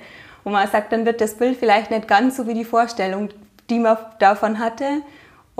wo 0.44 0.50
man 0.50 0.68
sagt, 0.68 0.92
dann 0.92 1.06
wird 1.06 1.22
das 1.22 1.36
Bild 1.36 1.56
vielleicht 1.56 1.90
nicht 1.90 2.06
ganz 2.06 2.36
so 2.36 2.46
wie 2.46 2.54
die 2.54 2.66
Vorstellung, 2.66 3.30
die 3.70 3.78
man 3.78 3.96
davon 4.18 4.58
hatte. 4.58 5.00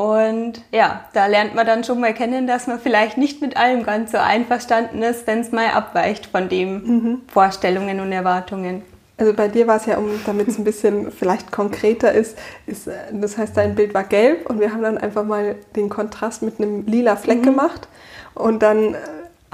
Und 0.00 0.62
ja, 0.72 1.04
da 1.12 1.26
lernt 1.26 1.54
man 1.54 1.66
dann 1.66 1.84
schon 1.84 2.00
mal 2.00 2.14
kennen, 2.14 2.46
dass 2.46 2.66
man 2.66 2.80
vielleicht 2.80 3.18
nicht 3.18 3.42
mit 3.42 3.58
allem 3.58 3.82
ganz 3.82 4.12
so 4.12 4.16
einverstanden 4.16 5.02
ist, 5.02 5.26
wenn 5.26 5.40
es 5.40 5.52
mal 5.52 5.66
abweicht 5.72 6.24
von 6.24 6.48
den 6.48 6.72
mhm. 6.72 7.22
Vorstellungen 7.28 8.00
und 8.00 8.10
Erwartungen. 8.10 8.80
Also 9.18 9.34
bei 9.34 9.48
dir 9.48 9.66
war 9.66 9.76
es 9.76 9.84
ja, 9.84 9.98
um, 9.98 10.08
damit 10.24 10.48
es 10.48 10.56
ein 10.56 10.64
bisschen 10.64 11.12
vielleicht 11.12 11.52
konkreter 11.52 12.12
ist, 12.12 12.38
ist, 12.66 12.86
äh, 12.86 12.92
das 13.12 13.36
heißt, 13.36 13.54
dein 13.54 13.74
Bild 13.74 13.92
war 13.92 14.04
gelb 14.04 14.48
und 14.48 14.58
wir 14.58 14.72
haben 14.72 14.80
dann 14.80 14.96
einfach 14.96 15.22
mal 15.22 15.56
den 15.76 15.90
Kontrast 15.90 16.40
mit 16.40 16.58
einem 16.58 16.86
lila 16.86 17.16
Fleck 17.16 17.40
mhm. 17.40 17.44
gemacht 17.44 17.86
und 18.32 18.62
dann 18.62 18.94
äh, 18.94 18.98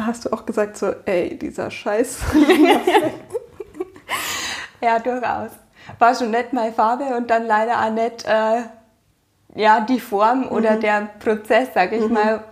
hast 0.00 0.26
du 0.26 0.33
auch 0.33 0.47
gesagt 0.47 0.76
so, 0.76 0.93
ey, 1.07 1.37
dieser 1.37 1.73
Scheiß. 1.73 2.19
ja, 4.81 5.00
durchaus. 5.00 5.50
War 5.99 6.15
schon 6.15 6.31
nicht 6.31 6.53
meine 6.53 6.73
Farbe 6.73 7.17
und 7.17 7.33
dann 7.33 7.47
leider 7.47 7.85
auch 7.85 7.91
nicht 7.91 8.25
äh, 8.26 8.62
ja, 9.57 9.81
die 9.81 10.01
Form 10.01 10.49
oder 10.49 10.77
mhm. 10.77 10.81
der 10.81 11.09
Prozess, 11.19 11.69
sag 11.75 11.93
ich 11.93 12.07
mhm. 12.07 12.15
mal. 12.15 12.45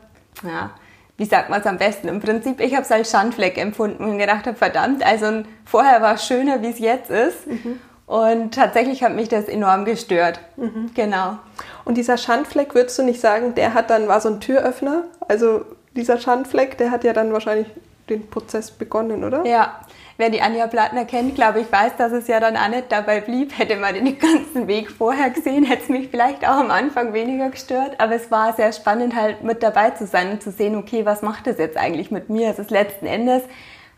Ja, 0.43 0.71
wie 1.17 1.25
sagt 1.25 1.49
man 1.49 1.61
es 1.61 1.67
am 1.67 1.79
besten? 1.79 2.09
Im 2.09 2.21
Prinzip, 2.21 2.61
ich 2.61 2.73
habe 2.73 2.83
es 2.83 2.91
als 2.91 3.11
Schandfleck 3.11 3.57
empfunden 3.57 4.05
und 4.05 4.19
gedacht 4.19 4.47
habe, 4.47 4.57
verdammt, 4.57 5.07
also 5.07 5.45
vorher 5.65 6.03
war 6.03 6.15
es 6.15 6.27
schöner, 6.27 6.61
wie 6.63 6.71
es 6.71 6.79
jetzt 6.79 7.11
ist. 7.11 7.47
Mhm. 7.47 7.81
Und 8.07 8.55
tatsächlich 8.55 9.03
hat 9.03 9.15
mich 9.15 9.29
das 9.29 9.47
enorm 9.47 9.85
gestört. 9.85 10.41
Mhm. 10.57 10.91
Genau. 10.95 11.39
Und 11.85 11.97
dieser 11.97 12.19
Schandfleck, 12.19 12.75
würdest 12.75 12.99
du 12.99 13.03
nicht 13.03 13.21
sagen, 13.21 13.55
der 13.55 13.75
hat 13.75 13.91
dann, 13.91 14.09
war 14.09 14.21
so 14.21 14.29
ein 14.29 14.41
Türöffner? 14.41 15.05
Also 15.29 15.65
dieser 15.97 16.19
Schandfleck, 16.19 16.77
der 16.77 16.91
hat 16.91 17.05
ja 17.05 17.13
dann 17.13 17.33
wahrscheinlich 17.33 17.69
den 18.09 18.29
Prozess 18.29 18.71
begonnen, 18.71 19.25
oder? 19.25 19.45
Ja, 19.47 19.81
wer 20.17 20.31
die 20.31 20.43
Anja 20.43 20.67
Plattner 20.67 21.05
kennt, 21.05 21.35
glaube 21.35 21.61
ich, 21.61 21.73
weiß, 21.73 21.97
dass 21.97 22.13
es 22.13 22.27
ja 22.29 22.39
dann 22.41 22.57
auch 22.57 22.69
nicht 22.69 22.91
dabei 22.91 23.21
blieb. 23.21 23.57
Hätte 23.59 23.77
man 23.77 23.95
den 23.95 24.19
ganzen 24.19 24.67
Weg 24.67 24.91
vorher 24.91 25.31
gesehen, 25.31 25.65
hätte 25.65 25.85
es 25.85 25.89
mich 25.89 26.09
vielleicht 26.09 26.47
auch 26.47 26.59
am 26.59 26.71
Anfang 26.71 27.13
weniger 27.13 27.51
gestört. 27.51 27.99
Aber 27.99 28.15
es 28.15 28.31
war 28.31 28.53
sehr 28.53 28.73
spannend, 28.73 29.15
halt 29.15 29.43
mit 29.43 29.63
dabei 29.63 29.91
zu 29.91 30.07
sein 30.07 30.33
und 30.33 30.43
zu 30.43 30.51
sehen, 30.51 30.77
okay, 30.77 31.07
was 31.07 31.23
macht 31.23 31.47
das 31.47 31.59
jetzt 31.59 31.77
eigentlich 31.77 32.11
mit 32.11 32.29
mir? 32.29 32.51
Es 32.51 32.59
ist 32.59 32.71
letzten 32.71 33.07
Endes 33.07 33.43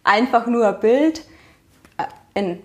einfach 0.04 0.46
nur 0.46 0.68
ein 0.68 0.80
Bild 0.80 1.22
äh, 1.98 2.04
in 2.34 2.62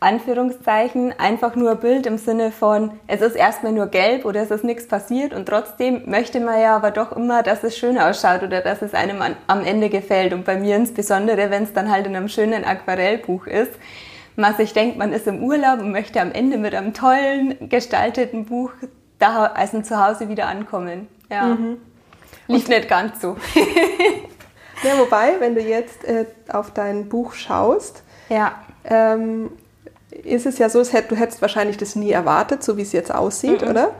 Anführungszeichen 0.00 1.12
einfach 1.18 1.56
nur 1.56 1.72
ein 1.72 1.80
Bild 1.80 2.06
im 2.06 2.18
Sinne 2.18 2.52
von, 2.52 2.92
es 3.08 3.20
ist 3.20 3.34
erstmal 3.34 3.72
nur 3.72 3.86
gelb 3.86 4.24
oder 4.24 4.42
es 4.42 4.50
ist 4.50 4.62
nichts 4.62 4.86
passiert 4.86 5.34
und 5.34 5.46
trotzdem 5.46 6.02
möchte 6.06 6.38
man 6.40 6.60
ja 6.60 6.76
aber 6.76 6.92
doch 6.92 7.12
immer, 7.12 7.42
dass 7.42 7.64
es 7.64 7.76
schön 7.76 7.98
ausschaut 7.98 8.42
oder 8.42 8.60
dass 8.60 8.80
es 8.82 8.94
einem 8.94 9.22
am 9.46 9.64
Ende 9.64 9.88
gefällt. 9.88 10.32
Und 10.32 10.44
bei 10.44 10.56
mir 10.56 10.76
insbesondere, 10.76 11.50
wenn 11.50 11.64
es 11.64 11.72
dann 11.72 11.90
halt 11.90 12.06
in 12.06 12.14
einem 12.14 12.28
schönen 12.28 12.64
Aquarellbuch 12.64 13.46
ist, 13.46 13.72
man 14.36 14.54
sich 14.54 14.72
denkt, 14.72 14.98
man 14.98 15.12
ist 15.12 15.26
im 15.26 15.42
Urlaub 15.42 15.80
und 15.80 15.90
möchte 15.90 16.20
am 16.20 16.30
Ende 16.30 16.58
mit 16.58 16.74
einem 16.74 16.94
tollen 16.94 17.68
gestalteten 17.68 18.44
Buch 18.44 18.70
da, 19.18 19.46
also 19.46 19.82
zu 19.82 20.04
Hause 20.04 20.28
wieder 20.28 20.46
ankommen. 20.46 21.08
Ja. 21.28 21.46
Mhm. 21.46 21.78
Liegt 22.46 22.68
nicht 22.68 22.88
ganz 22.88 23.20
so. 23.20 23.36
ja, 24.84 24.98
wobei, 24.98 25.34
wenn 25.40 25.56
du 25.56 25.60
jetzt 25.60 26.04
äh, 26.04 26.26
auf 26.48 26.72
dein 26.72 27.08
Buch 27.08 27.34
schaust, 27.34 28.04
ja. 28.28 28.52
Ähm, 28.84 29.50
ist 30.24 30.46
es 30.46 30.58
ja 30.58 30.68
so, 30.68 30.82
du 30.82 31.16
hättest 31.16 31.42
wahrscheinlich 31.42 31.76
das 31.76 31.96
nie 31.96 32.10
erwartet, 32.10 32.62
so 32.62 32.76
wie 32.76 32.82
es 32.82 32.92
jetzt 32.92 33.14
aussieht, 33.14 33.62
mhm. 33.62 33.68
oder? 33.68 33.92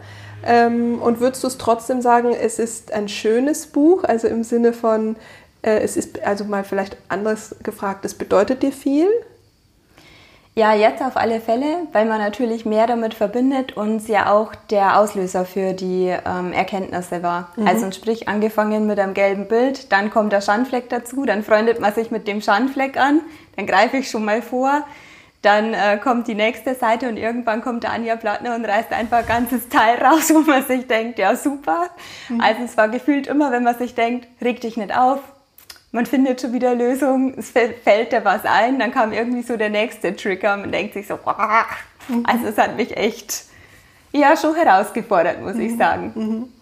Ähm, 0.44 1.00
und 1.02 1.20
würdest 1.20 1.42
du 1.42 1.48
es 1.48 1.58
trotzdem 1.58 2.00
sagen, 2.00 2.32
es 2.32 2.58
ist 2.58 2.92
ein 2.92 3.08
schönes 3.08 3.66
Buch, 3.66 4.04
also 4.04 4.28
im 4.28 4.44
Sinne 4.44 4.72
von, 4.72 5.16
äh, 5.62 5.78
es 5.80 5.96
ist 5.96 6.22
also 6.25 6.44
mal 6.44 6.64
vielleicht 6.64 6.96
anders 7.08 7.56
gefragt, 7.62 8.04
es 8.04 8.14
bedeutet 8.14 8.62
dir 8.62 8.72
viel? 8.72 9.08
Ja, 10.54 10.75
jetzt 10.75 11.02
auf 11.02 11.16
alle 11.16 11.40
Fälle, 11.40 11.87
weil 11.92 12.04
man 12.06 12.18
natürlich 12.18 12.64
mehr 12.64 12.88
damit 12.88 13.14
verbindet 13.14 13.76
und 13.76 13.98
es 13.98 14.08
ja 14.08 14.32
auch 14.32 14.56
der 14.70 14.98
Auslöser 14.98 15.44
für 15.44 15.72
die 15.72 16.12
ähm, 16.26 16.52
Erkenntnisse 16.52 17.22
war. 17.22 17.52
Mhm. 17.54 17.68
Also 17.68 17.92
sprich, 17.92 18.26
angefangen 18.26 18.88
mit 18.88 18.98
einem 18.98 19.14
gelben 19.14 19.46
Bild, 19.46 19.92
dann 19.92 20.10
kommt 20.10 20.32
der 20.32 20.40
Schandfleck 20.40 20.88
dazu, 20.88 21.25
dann 21.25 21.44
freundet 21.44 21.78
man 21.78 21.94
sich 21.94 22.10
mit 22.10 22.26
dem 22.26 22.40
Schandfleck 22.40 22.96
an, 22.96 23.20
dann 23.54 23.68
greife 23.68 23.98
ich 23.98 24.10
schon 24.10 24.25
mal 24.25 24.42
vor, 24.42 24.84
dann 25.42 25.73
äh, 25.73 25.99
kommt 25.99 26.26
die 26.26 26.35
nächste 26.35 26.75
Seite 26.75 27.09
und 27.09 27.16
irgendwann 27.16 27.62
kommt 27.62 27.85
der 27.85 27.92
Anja 27.92 28.16
Plattner 28.16 28.57
und 28.57 28.64
reißt 28.64 28.92
einfach 28.92 29.18
ein 29.18 29.26
ganzes 29.26 29.68
Teil 29.68 29.97
raus, 30.04 30.30
wo 30.30 30.40
man 30.40 30.64
sich 30.64 30.87
denkt, 30.87 31.18
ja 31.18 31.37
super. 31.37 31.90
Mhm. 32.28 32.40
Also 32.40 32.62
es 32.64 32.76
war 32.76 32.88
gefühlt 32.88 33.26
immer, 33.26 33.52
wenn 33.52 33.62
man 33.62 33.76
sich 33.76 33.95
denkt, 33.95 34.26
reg 34.42 34.61
dich 34.61 34.76
nicht 34.76 34.97
auf, 34.97 35.21
man 35.92 36.07
findet 36.07 36.40
schon 36.40 36.52
wieder 36.52 36.75
Lösungen, 36.75 37.35
es 37.38 37.50
fällt 37.50 38.12
da 38.12 38.25
was 38.25 38.45
ein, 38.45 38.78
dann 38.78 38.90
kam 38.90 39.12
irgendwie 39.12 39.42
so 39.42 39.57
der 39.57 39.71
nächste 39.71 40.14
Trigger 40.14 40.54
und 40.54 40.62
man 40.62 40.73
denkt 40.73 40.95
sich 40.95 41.07
so, 41.07 41.14
mhm. 42.09 42.25
also 42.26 42.47
es 42.47 42.59
hat 42.59 42.76
mich 42.76 42.97
echt 42.97 43.45
ja 44.12 44.37
schon 44.37 44.54
herausgefordert, 44.54 45.40
muss 45.40 45.54
mhm. 45.54 45.61
ich 45.61 45.76
sagen. 45.76 46.12
Mhm. 46.14 46.52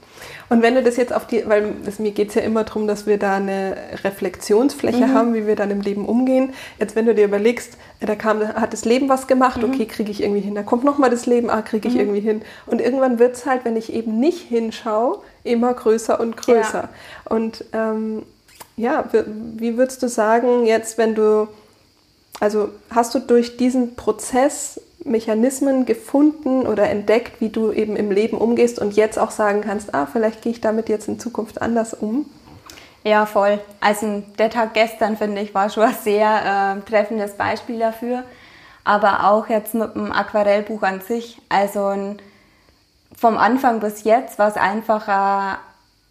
Und 0.48 0.62
wenn 0.62 0.74
du 0.74 0.82
das 0.82 0.96
jetzt 0.96 1.12
auf 1.12 1.26
die, 1.26 1.46
weil 1.48 1.74
es, 1.86 1.98
mir 1.98 2.12
geht 2.12 2.28
es 2.28 2.34
ja 2.34 2.42
immer 2.42 2.64
darum, 2.64 2.86
dass 2.86 3.06
wir 3.06 3.18
da 3.18 3.36
eine 3.36 3.76
Reflexionsfläche 4.04 5.06
mhm. 5.06 5.14
haben, 5.14 5.34
wie 5.34 5.46
wir 5.46 5.56
dann 5.56 5.70
im 5.70 5.80
Leben 5.80 6.06
umgehen. 6.06 6.52
Jetzt, 6.78 6.94
wenn 6.94 7.06
du 7.06 7.14
dir 7.14 7.24
überlegst, 7.24 7.76
da 8.00 8.14
kam, 8.14 8.40
hat 8.40 8.72
das 8.72 8.84
Leben 8.84 9.08
was 9.08 9.26
gemacht, 9.26 9.60
mhm. 9.62 9.72
okay, 9.72 9.86
kriege 9.86 10.10
ich 10.10 10.22
irgendwie 10.22 10.40
hin. 10.40 10.54
Da 10.54 10.62
kommt 10.62 10.84
nochmal 10.84 11.10
das 11.10 11.26
Leben, 11.26 11.50
ah, 11.50 11.62
kriege 11.62 11.88
ich 11.88 11.94
mhm. 11.94 12.00
irgendwie 12.00 12.20
hin. 12.20 12.42
Und 12.66 12.80
irgendwann 12.80 13.18
wird 13.18 13.34
es 13.36 13.46
halt, 13.46 13.64
wenn 13.64 13.76
ich 13.76 13.92
eben 13.92 14.20
nicht 14.20 14.40
hinschaue, 14.48 15.18
immer 15.42 15.74
größer 15.74 16.20
und 16.20 16.36
größer. 16.36 16.82
Ja. 16.82 17.34
Und 17.34 17.64
ähm, 17.72 18.22
ja, 18.76 19.08
wie 19.56 19.76
würdest 19.76 20.02
du 20.02 20.08
sagen, 20.08 20.66
jetzt, 20.66 20.98
wenn 20.98 21.14
du, 21.14 21.48
also 22.40 22.68
hast 22.90 23.14
du 23.14 23.18
durch 23.18 23.56
diesen 23.56 23.96
Prozess 23.96 24.80
Mechanismen 25.06 25.86
gefunden 25.86 26.66
oder 26.66 26.88
entdeckt, 26.88 27.40
wie 27.40 27.48
du 27.48 27.72
eben 27.72 27.96
im 27.96 28.10
Leben 28.10 28.38
umgehst 28.38 28.78
und 28.78 28.96
jetzt 28.96 29.18
auch 29.18 29.30
sagen 29.30 29.62
kannst, 29.62 29.94
ah, 29.94 30.06
vielleicht 30.10 30.42
gehe 30.42 30.52
ich 30.52 30.60
damit 30.60 30.88
jetzt 30.88 31.08
in 31.08 31.18
Zukunft 31.18 31.62
anders 31.62 31.94
um? 31.94 32.26
Ja, 33.04 33.24
voll. 33.24 33.60
Also 33.80 34.24
der 34.38 34.50
Tag 34.50 34.74
gestern, 34.74 35.16
finde 35.16 35.40
ich, 35.40 35.54
war 35.54 35.70
schon 35.70 35.84
ein 35.84 35.94
sehr 35.94 36.76
äh, 36.76 36.90
treffendes 36.90 37.34
Beispiel 37.34 37.78
dafür. 37.78 38.24
Aber 38.82 39.30
auch 39.30 39.48
jetzt 39.48 39.74
mit 39.74 39.94
dem 39.94 40.10
Aquarellbuch 40.12 40.82
an 40.82 41.00
sich. 41.00 41.40
Also 41.48 42.16
vom 43.16 43.38
Anfang 43.38 43.80
bis 43.80 44.04
jetzt 44.04 44.38
war 44.38 44.48
es 44.48 44.56
einfach 44.56 45.06
eine 45.08 45.58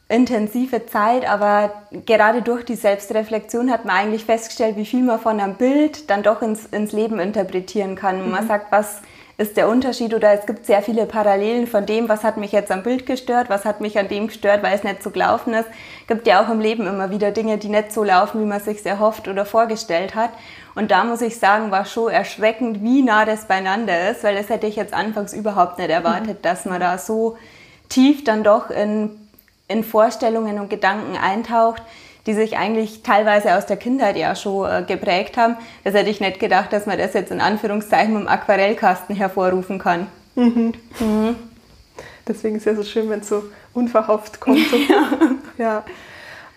intensive 0.08 0.86
Zeit, 0.86 1.28
aber 1.28 1.72
gerade 2.06 2.42
durch 2.42 2.64
die 2.64 2.76
Selbstreflexion 2.76 3.72
hat 3.72 3.86
man 3.86 3.96
eigentlich 3.96 4.26
festgestellt, 4.26 4.76
wie 4.78 4.86
viel 4.86 5.04
man 5.04 5.20
von 5.20 5.40
einem 5.40 5.56
Bild 5.56 6.10
dann 6.10 6.22
doch 6.22 6.42
ins, 6.42 6.66
ins 6.68 6.92
Leben 6.92 7.20
interpretieren 7.20 7.96
kann. 7.96 8.22
Und 8.22 8.30
man 8.30 8.44
mhm. 8.44 8.48
sagt, 8.48 8.72
was 8.72 9.02
ist 9.38 9.58
der 9.58 9.68
Unterschied 9.68 10.14
oder 10.14 10.32
es 10.32 10.46
gibt 10.46 10.66
sehr 10.66 10.82
viele 10.82 11.06
Parallelen 11.06 11.68
von 11.68 11.86
dem, 11.86 12.08
was 12.08 12.24
hat 12.24 12.38
mich 12.38 12.54
jetzt 12.54 12.72
am 12.72 12.84
Bild 12.84 13.06
gestört, 13.06 13.50
was 13.50 13.66
hat 13.66 13.82
mich 13.82 14.00
an 14.00 14.08
dem 14.08 14.28
gestört, 14.28 14.64
weil 14.64 14.76
es 14.76 14.84
nicht 14.84 15.04
so 15.04 15.10
gelaufen 15.10 15.54
ist. 15.54 15.68
Es 16.02 16.08
gibt 16.08 16.26
ja 16.26 16.42
auch 16.42 16.50
im 16.50 16.62
Leben 16.62 16.88
immer 16.88 17.10
wieder 17.10 17.32
Dinge, 17.32 17.58
die 17.58 17.68
nicht 17.68 17.92
so 17.92 18.04
laufen, 18.04 18.40
wie 18.42 18.46
man 18.46 18.62
sich 18.62 18.86
erhofft 18.86 19.28
oder 19.28 19.44
vorgestellt 19.44 20.16
hat. 20.16 20.30
Und 20.74 20.92
da 20.92 21.04
muss 21.04 21.22
ich 21.22 21.38
sagen, 21.38 21.72
war 21.72 21.86
schon 21.86 22.12
erschreckend, 22.12 22.82
wie 22.82 23.02
nah 23.02 23.26
das 23.26 23.46
beieinander 23.46 24.12
ist, 24.12 24.24
weil 24.24 24.36
das 24.36 24.50
hätte 24.50 24.68
ich 24.68 24.78
jetzt 24.78 24.94
anfangs 24.94 25.34
überhaupt 25.34 25.80
nicht 25.80 25.90
erwartet, 25.90 26.38
mhm. 26.38 26.42
dass 26.42 26.66
man 26.66 26.80
da 26.80 26.98
so 26.98 27.38
tief 27.90 28.24
dann 28.24 28.44
doch 28.44 28.70
in 28.70 29.10
in 29.68 29.84
Vorstellungen 29.84 30.60
und 30.60 30.70
Gedanken 30.70 31.18
eintaucht, 31.18 31.82
die 32.26 32.34
sich 32.34 32.58
eigentlich 32.58 33.04
teilweise 33.04 33.56
aus 33.56 33.66
der 33.66 33.78
Kindheit 33.78 34.18
ja 34.18 34.36
schon 34.36 34.70
äh, 34.70 34.84
geprägt 34.84 35.38
haben. 35.38 35.58
Das 35.84 35.94
hätte 35.94 36.10
ich 36.10 36.20
nicht 36.20 36.40
gedacht, 36.40 36.74
dass 36.74 36.86
man 36.86 36.98
das 36.98 37.14
jetzt 37.14 37.32
in 37.32 37.42
Anführungszeichen 37.42 38.14
mit 38.14 38.24
dem 38.24 38.28
Aquarellkasten 38.28 39.16
hervorrufen 39.16 39.80
kann. 39.80 40.08
Mhm. 40.36 40.74
Mhm. 41.00 41.36
Deswegen 42.28 42.56
ist 42.56 42.64
es 42.64 42.66
ja 42.66 42.76
so 42.76 42.84
schön, 42.84 43.10
wenn 43.10 43.20
es 43.20 43.30
so 43.30 43.44
unverhofft 43.74 44.40
kommt. 44.40 44.68
So. 44.70 44.76
ja. 44.90 45.08
ja. 45.58 45.84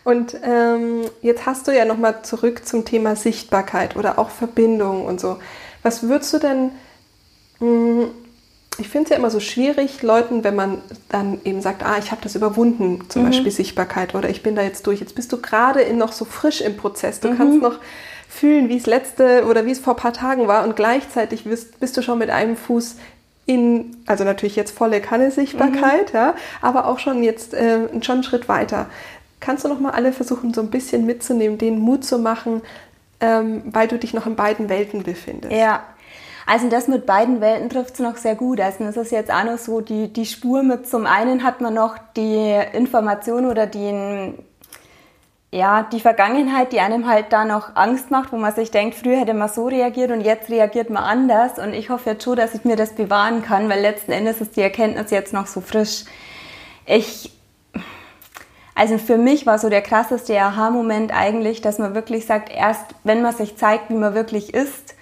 Und 0.04 0.36
ähm, 0.42 1.02
jetzt 1.20 1.44
hast 1.44 1.68
du 1.68 1.76
ja 1.76 1.84
nochmal 1.84 2.22
zurück 2.22 2.66
zum 2.66 2.86
Thema 2.86 3.14
Sichtbarkeit 3.14 3.94
oder 3.96 4.18
auch 4.18 4.30
Verbindung 4.30 5.04
und 5.04 5.20
so. 5.20 5.38
Was 5.82 6.04
würdest 6.04 6.32
du 6.32 6.38
denn 6.38 6.70
mh, 7.60 7.66
mm, 7.66 8.10
ich 8.78 8.88
finde 8.88 9.04
es 9.04 9.10
ja 9.10 9.16
immer 9.16 9.30
so 9.30 9.40
schwierig, 9.40 10.02
Leuten, 10.02 10.44
wenn 10.44 10.54
man 10.54 10.80
dann 11.08 11.40
eben 11.44 11.60
sagt, 11.60 11.82
ah, 11.84 11.98
ich 11.98 12.10
habe 12.10 12.22
das 12.22 12.36
überwunden, 12.36 13.04
zum 13.08 13.22
mhm. 13.22 13.26
Beispiel 13.26 13.50
Sichtbarkeit 13.50 14.14
oder 14.14 14.28
ich 14.28 14.42
bin 14.42 14.54
da 14.54 14.62
jetzt 14.62 14.86
durch. 14.86 15.00
Jetzt 15.00 15.14
bist 15.14 15.32
du 15.32 15.40
gerade 15.40 15.92
noch 15.94 16.12
so 16.12 16.24
frisch 16.24 16.60
im 16.60 16.76
Prozess. 16.76 17.20
Du 17.20 17.30
mhm. 17.30 17.36
kannst 17.36 17.62
noch 17.62 17.78
fühlen, 18.28 18.68
wie 18.68 18.76
es 18.76 18.86
letzte 18.86 19.46
oder 19.46 19.66
wie 19.66 19.72
es 19.72 19.80
vor 19.80 19.94
ein 19.94 20.00
paar 20.00 20.12
Tagen 20.12 20.46
war 20.46 20.64
und 20.64 20.76
gleichzeitig 20.76 21.44
bist, 21.44 21.80
bist 21.80 21.96
du 21.96 22.02
schon 22.02 22.18
mit 22.18 22.30
einem 22.30 22.56
Fuß 22.56 22.96
in, 23.46 23.96
also 24.06 24.24
natürlich 24.24 24.56
jetzt 24.56 24.76
volle 24.76 25.00
Kanne 25.00 25.30
Sichtbarkeit, 25.30 26.12
mhm. 26.12 26.16
ja, 26.16 26.34
aber 26.60 26.86
auch 26.86 26.98
schon 26.98 27.22
jetzt 27.22 27.54
äh, 27.54 27.88
schon 28.02 28.16
einen 28.16 28.22
Schritt 28.22 28.48
weiter. 28.48 28.86
Kannst 29.40 29.64
du 29.64 29.68
noch 29.68 29.80
mal 29.80 29.92
alle 29.92 30.12
versuchen, 30.12 30.52
so 30.52 30.60
ein 30.60 30.70
bisschen 30.70 31.06
mitzunehmen, 31.06 31.58
den 31.58 31.78
Mut 31.78 32.04
zu 32.04 32.18
machen, 32.18 32.60
ähm, 33.20 33.62
weil 33.66 33.88
du 33.88 33.98
dich 33.98 34.12
noch 34.12 34.26
in 34.26 34.36
beiden 34.36 34.68
Welten 34.68 35.02
befindest? 35.02 35.52
Ja, 35.52 35.82
also 36.48 36.70
das 36.70 36.88
mit 36.88 37.04
beiden 37.04 37.42
Welten 37.42 37.68
trifft 37.68 37.94
es 37.94 38.00
noch 38.00 38.16
sehr 38.16 38.34
gut. 38.34 38.58
Also 38.58 38.82
das 38.82 38.96
ist 38.96 39.12
jetzt 39.12 39.30
auch 39.30 39.44
noch 39.44 39.58
so 39.58 39.82
die, 39.82 40.10
die 40.10 40.24
Spur 40.24 40.62
mit, 40.62 40.88
zum 40.88 41.04
einen 41.04 41.44
hat 41.44 41.60
man 41.60 41.74
noch 41.74 41.98
die 42.16 42.58
Information 42.72 43.44
oder 43.44 43.66
den, 43.66 44.38
ja, 45.52 45.82
die 45.82 46.00
Vergangenheit, 46.00 46.72
die 46.72 46.80
einem 46.80 47.06
halt 47.06 47.34
da 47.34 47.44
noch 47.44 47.76
Angst 47.76 48.10
macht, 48.10 48.32
wo 48.32 48.38
man 48.38 48.54
sich 48.54 48.70
denkt, 48.70 48.94
früher 48.94 49.20
hätte 49.20 49.34
man 49.34 49.50
so 49.50 49.66
reagiert 49.66 50.10
und 50.10 50.22
jetzt 50.22 50.48
reagiert 50.48 50.88
man 50.88 51.04
anders. 51.04 51.58
Und 51.58 51.74
ich 51.74 51.90
hoffe 51.90 52.10
jetzt 52.10 52.24
schon, 52.24 52.36
dass 52.36 52.54
ich 52.54 52.64
mir 52.64 52.76
das 52.76 52.94
bewahren 52.94 53.42
kann, 53.42 53.68
weil 53.68 53.82
letzten 53.82 54.12
Endes 54.12 54.40
ist 54.40 54.56
die 54.56 54.62
Erkenntnis 54.62 55.10
jetzt 55.10 55.34
noch 55.34 55.46
so 55.46 55.60
frisch. 55.60 56.06
Ich 56.86 57.30
also 58.74 58.96
für 58.96 59.18
mich 59.18 59.44
war 59.44 59.58
so 59.58 59.68
der 59.68 59.82
krasseste 59.82 60.40
Aha-Moment 60.40 61.12
eigentlich, 61.12 61.60
dass 61.60 61.78
man 61.78 61.94
wirklich 61.94 62.24
sagt, 62.24 62.48
erst 62.48 62.94
wenn 63.02 63.20
man 63.20 63.34
sich 63.34 63.56
zeigt, 63.56 63.90
wie 63.90 63.94
man 63.94 64.14
wirklich 64.14 64.54
ist, 64.54 64.94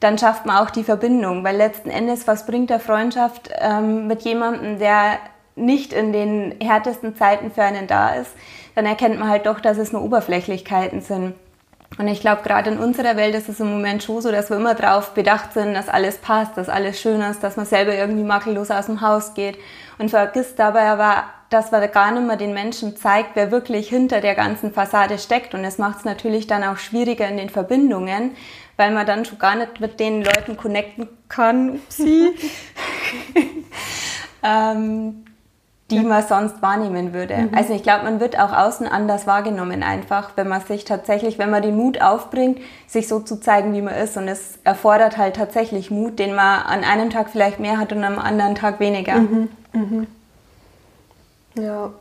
dann 0.00 0.18
schafft 0.18 0.46
man 0.46 0.56
auch 0.56 0.70
die 0.70 0.84
Verbindung. 0.84 1.44
Weil 1.44 1.56
letzten 1.56 1.90
Endes, 1.90 2.26
was 2.26 2.46
bringt 2.46 2.70
der 2.70 2.80
Freundschaft 2.80 3.50
ähm, 3.58 4.06
mit 4.06 4.22
jemandem, 4.22 4.78
der 4.78 5.18
nicht 5.56 5.92
in 5.92 6.12
den 6.12 6.54
härtesten 6.60 7.14
Zeiten 7.16 7.50
für 7.50 7.62
einen 7.62 7.86
da 7.86 8.14
ist, 8.14 8.32
dann 8.74 8.86
erkennt 8.86 9.18
man 9.18 9.28
halt 9.28 9.46
doch, 9.46 9.60
dass 9.60 9.78
es 9.78 9.92
nur 9.92 10.02
Oberflächlichkeiten 10.02 11.02
sind. 11.02 11.34
Und 11.98 12.08
ich 12.08 12.20
glaube, 12.20 12.42
gerade 12.42 12.70
in 12.70 12.78
unserer 12.78 13.16
Welt 13.16 13.34
ist 13.34 13.48
es 13.48 13.60
im 13.60 13.70
Moment 13.70 14.02
schon 14.02 14.22
so, 14.22 14.30
dass 14.30 14.48
wir 14.48 14.56
immer 14.56 14.74
darauf 14.74 15.12
bedacht 15.12 15.52
sind, 15.52 15.74
dass 15.74 15.88
alles 15.88 16.18
passt, 16.18 16.56
dass 16.56 16.68
alles 16.68 17.00
schön 17.00 17.20
ist, 17.20 17.42
dass 17.42 17.56
man 17.56 17.66
selber 17.66 17.94
irgendwie 17.94 18.22
makellos 18.22 18.70
aus 18.70 18.86
dem 18.86 19.00
Haus 19.00 19.34
geht 19.34 19.58
und 19.98 20.08
vergisst 20.08 20.58
dabei 20.58 20.88
aber, 20.88 21.24
dass 21.50 21.72
man 21.72 21.90
gar 21.90 22.12
nicht 22.12 22.26
mehr 22.26 22.36
den 22.36 22.54
Menschen 22.54 22.96
zeigt, 22.96 23.30
wer 23.34 23.50
wirklich 23.50 23.88
hinter 23.88 24.20
der 24.20 24.36
ganzen 24.36 24.72
Fassade 24.72 25.18
steckt. 25.18 25.52
Und 25.52 25.64
es 25.64 25.78
macht 25.78 25.98
es 25.98 26.04
natürlich 26.04 26.46
dann 26.46 26.62
auch 26.62 26.76
schwieriger 26.76 27.28
in 27.28 27.36
den 27.36 27.50
Verbindungen, 27.50 28.36
weil 28.76 28.92
man 28.92 29.04
dann 29.04 29.24
schon 29.24 29.38
gar 29.38 29.56
nicht 29.56 29.80
mit 29.80 29.98
den 29.98 30.24
Leuten 30.24 30.56
connecten 30.56 31.08
kann, 31.28 31.80
sie, 31.88 32.30
ähm, 34.44 35.24
die 35.90 35.96
ja. 35.96 36.02
man 36.02 36.24
sonst 36.24 36.62
wahrnehmen 36.62 37.12
würde. 37.12 37.36
Mhm. 37.36 37.50
Also 37.52 37.74
ich 37.74 37.82
glaube, 37.82 38.04
man 38.04 38.20
wird 38.20 38.38
auch 38.38 38.52
außen 38.52 38.86
anders 38.86 39.26
wahrgenommen 39.26 39.82
einfach, 39.82 40.30
wenn 40.36 40.46
man 40.46 40.60
sich 40.60 40.84
tatsächlich, 40.84 41.36
wenn 41.38 41.50
man 41.50 41.62
den 41.62 41.76
Mut 41.76 42.00
aufbringt, 42.00 42.60
sich 42.86 43.08
so 43.08 43.18
zu 43.18 43.40
zeigen, 43.40 43.74
wie 43.74 43.82
man 43.82 43.94
ist. 43.94 44.16
Und 44.16 44.28
es 44.28 44.60
erfordert 44.62 45.18
halt 45.18 45.34
tatsächlich 45.34 45.90
Mut, 45.90 46.20
den 46.20 46.32
man 46.32 46.62
an 46.62 46.84
einem 46.84 47.10
Tag 47.10 47.30
vielleicht 47.30 47.58
mehr 47.58 47.78
hat 47.78 47.92
und 47.92 48.04
am 48.04 48.20
anderen 48.20 48.54
Tag 48.54 48.78
weniger. 48.78 49.16
Mhm. 49.16 49.48
Mhm. 49.72 50.06
Ja. 51.54 51.92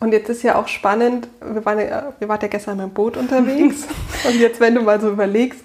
Und 0.00 0.10
jetzt 0.12 0.28
ist 0.28 0.42
ja 0.42 0.56
auch 0.56 0.66
spannend, 0.68 1.28
wir 1.40 1.64
waren 1.64 1.78
ja, 1.78 2.12
wir 2.18 2.28
waren 2.28 2.40
ja 2.40 2.48
gestern 2.48 2.80
im 2.80 2.90
Boot 2.90 3.16
unterwegs. 3.16 3.84
und 4.24 4.38
jetzt, 4.38 4.60
wenn 4.60 4.74
du 4.74 4.82
mal 4.82 5.00
so 5.00 5.08
überlegst, 5.10 5.60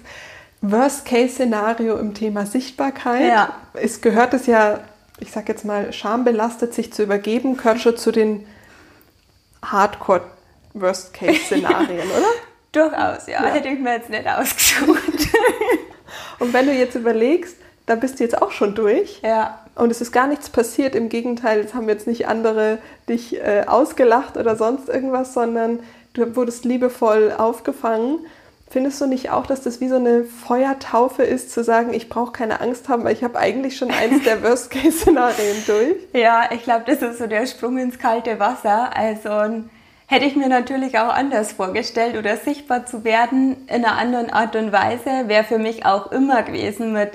Worst-Case-Szenario 0.62 1.98
im 1.98 2.14
Thema 2.14 2.46
Sichtbarkeit. 2.46 3.28
Ja. 3.28 3.54
Es 3.74 4.00
gehört 4.00 4.32
es 4.34 4.46
ja, 4.46 4.80
ich 5.18 5.32
sag 5.32 5.48
jetzt 5.48 5.64
mal, 5.64 5.92
schambelastet 5.92 6.72
sich 6.74 6.92
zu 6.92 7.02
übergeben, 7.02 7.56
gehört 7.56 7.80
schon 7.80 7.96
zu 7.96 8.12
den 8.12 8.46
Hardcore-Worst-Case-Szenarien, 9.64 12.08
oder? 12.16 12.28
Durchaus, 12.72 13.26
ja. 13.26 13.44
ja. 13.44 13.52
Hätte 13.52 13.68
ich 13.68 13.78
mir 13.78 13.94
jetzt 13.94 14.10
nicht 14.10 14.26
ausgesucht. 14.26 15.02
Und 16.38 16.52
wenn 16.52 16.66
du 16.66 16.72
jetzt 16.72 16.94
überlegst, 16.94 17.56
da 17.90 17.96
bist 17.96 18.18
du 18.18 18.24
jetzt 18.24 18.40
auch 18.40 18.50
schon 18.50 18.74
durch. 18.74 19.20
Ja. 19.22 19.58
Und 19.74 19.90
es 19.90 20.00
ist 20.00 20.12
gar 20.12 20.26
nichts 20.26 20.48
passiert. 20.48 20.94
Im 20.94 21.08
Gegenteil, 21.08 21.60
es 21.60 21.74
haben 21.74 21.88
jetzt 21.88 22.06
nicht 22.06 22.28
andere 22.28 22.78
dich 23.08 23.38
äh, 23.38 23.64
ausgelacht 23.66 24.36
oder 24.36 24.56
sonst 24.56 24.88
irgendwas, 24.88 25.34
sondern 25.34 25.80
du 26.14 26.36
wurdest 26.36 26.64
liebevoll 26.64 27.34
aufgefangen 27.36 28.20
Findest 28.72 29.00
du 29.00 29.06
nicht 29.06 29.30
auch, 29.30 29.46
dass 29.46 29.62
das 29.62 29.80
wie 29.80 29.88
so 29.88 29.96
eine 29.96 30.22
Feuertaufe 30.22 31.24
ist, 31.24 31.50
zu 31.50 31.64
sagen, 31.64 31.92
ich 31.92 32.08
brauche 32.08 32.30
keine 32.30 32.60
Angst 32.60 32.88
haben, 32.88 33.02
weil 33.02 33.14
ich 33.14 33.24
habe 33.24 33.36
eigentlich 33.36 33.76
schon 33.76 33.90
eins 33.90 34.22
der 34.22 34.44
Worst-Case-Szenarien 34.44 35.56
durch? 35.66 35.96
Ja, 36.12 36.48
ich 36.52 36.62
glaube, 36.62 36.84
das 36.86 37.02
ist 37.02 37.18
so 37.18 37.26
der 37.26 37.46
Sprung 37.46 37.78
ins 37.78 37.98
kalte 37.98 38.38
Wasser. 38.38 38.96
Also 38.96 39.64
hätte 40.06 40.24
ich 40.24 40.36
mir 40.36 40.48
natürlich 40.48 41.00
auch 41.00 41.12
anders 41.12 41.50
vorgestellt 41.50 42.16
oder 42.16 42.36
sichtbar 42.36 42.86
zu 42.86 43.02
werden 43.02 43.56
in 43.66 43.84
einer 43.84 43.98
anderen 43.98 44.30
Art 44.30 44.54
und 44.54 44.70
Weise, 44.70 45.26
wäre 45.26 45.42
für 45.42 45.58
mich 45.58 45.84
auch 45.84 46.12
immer 46.12 46.44
gewesen 46.44 46.92
mit, 46.92 47.10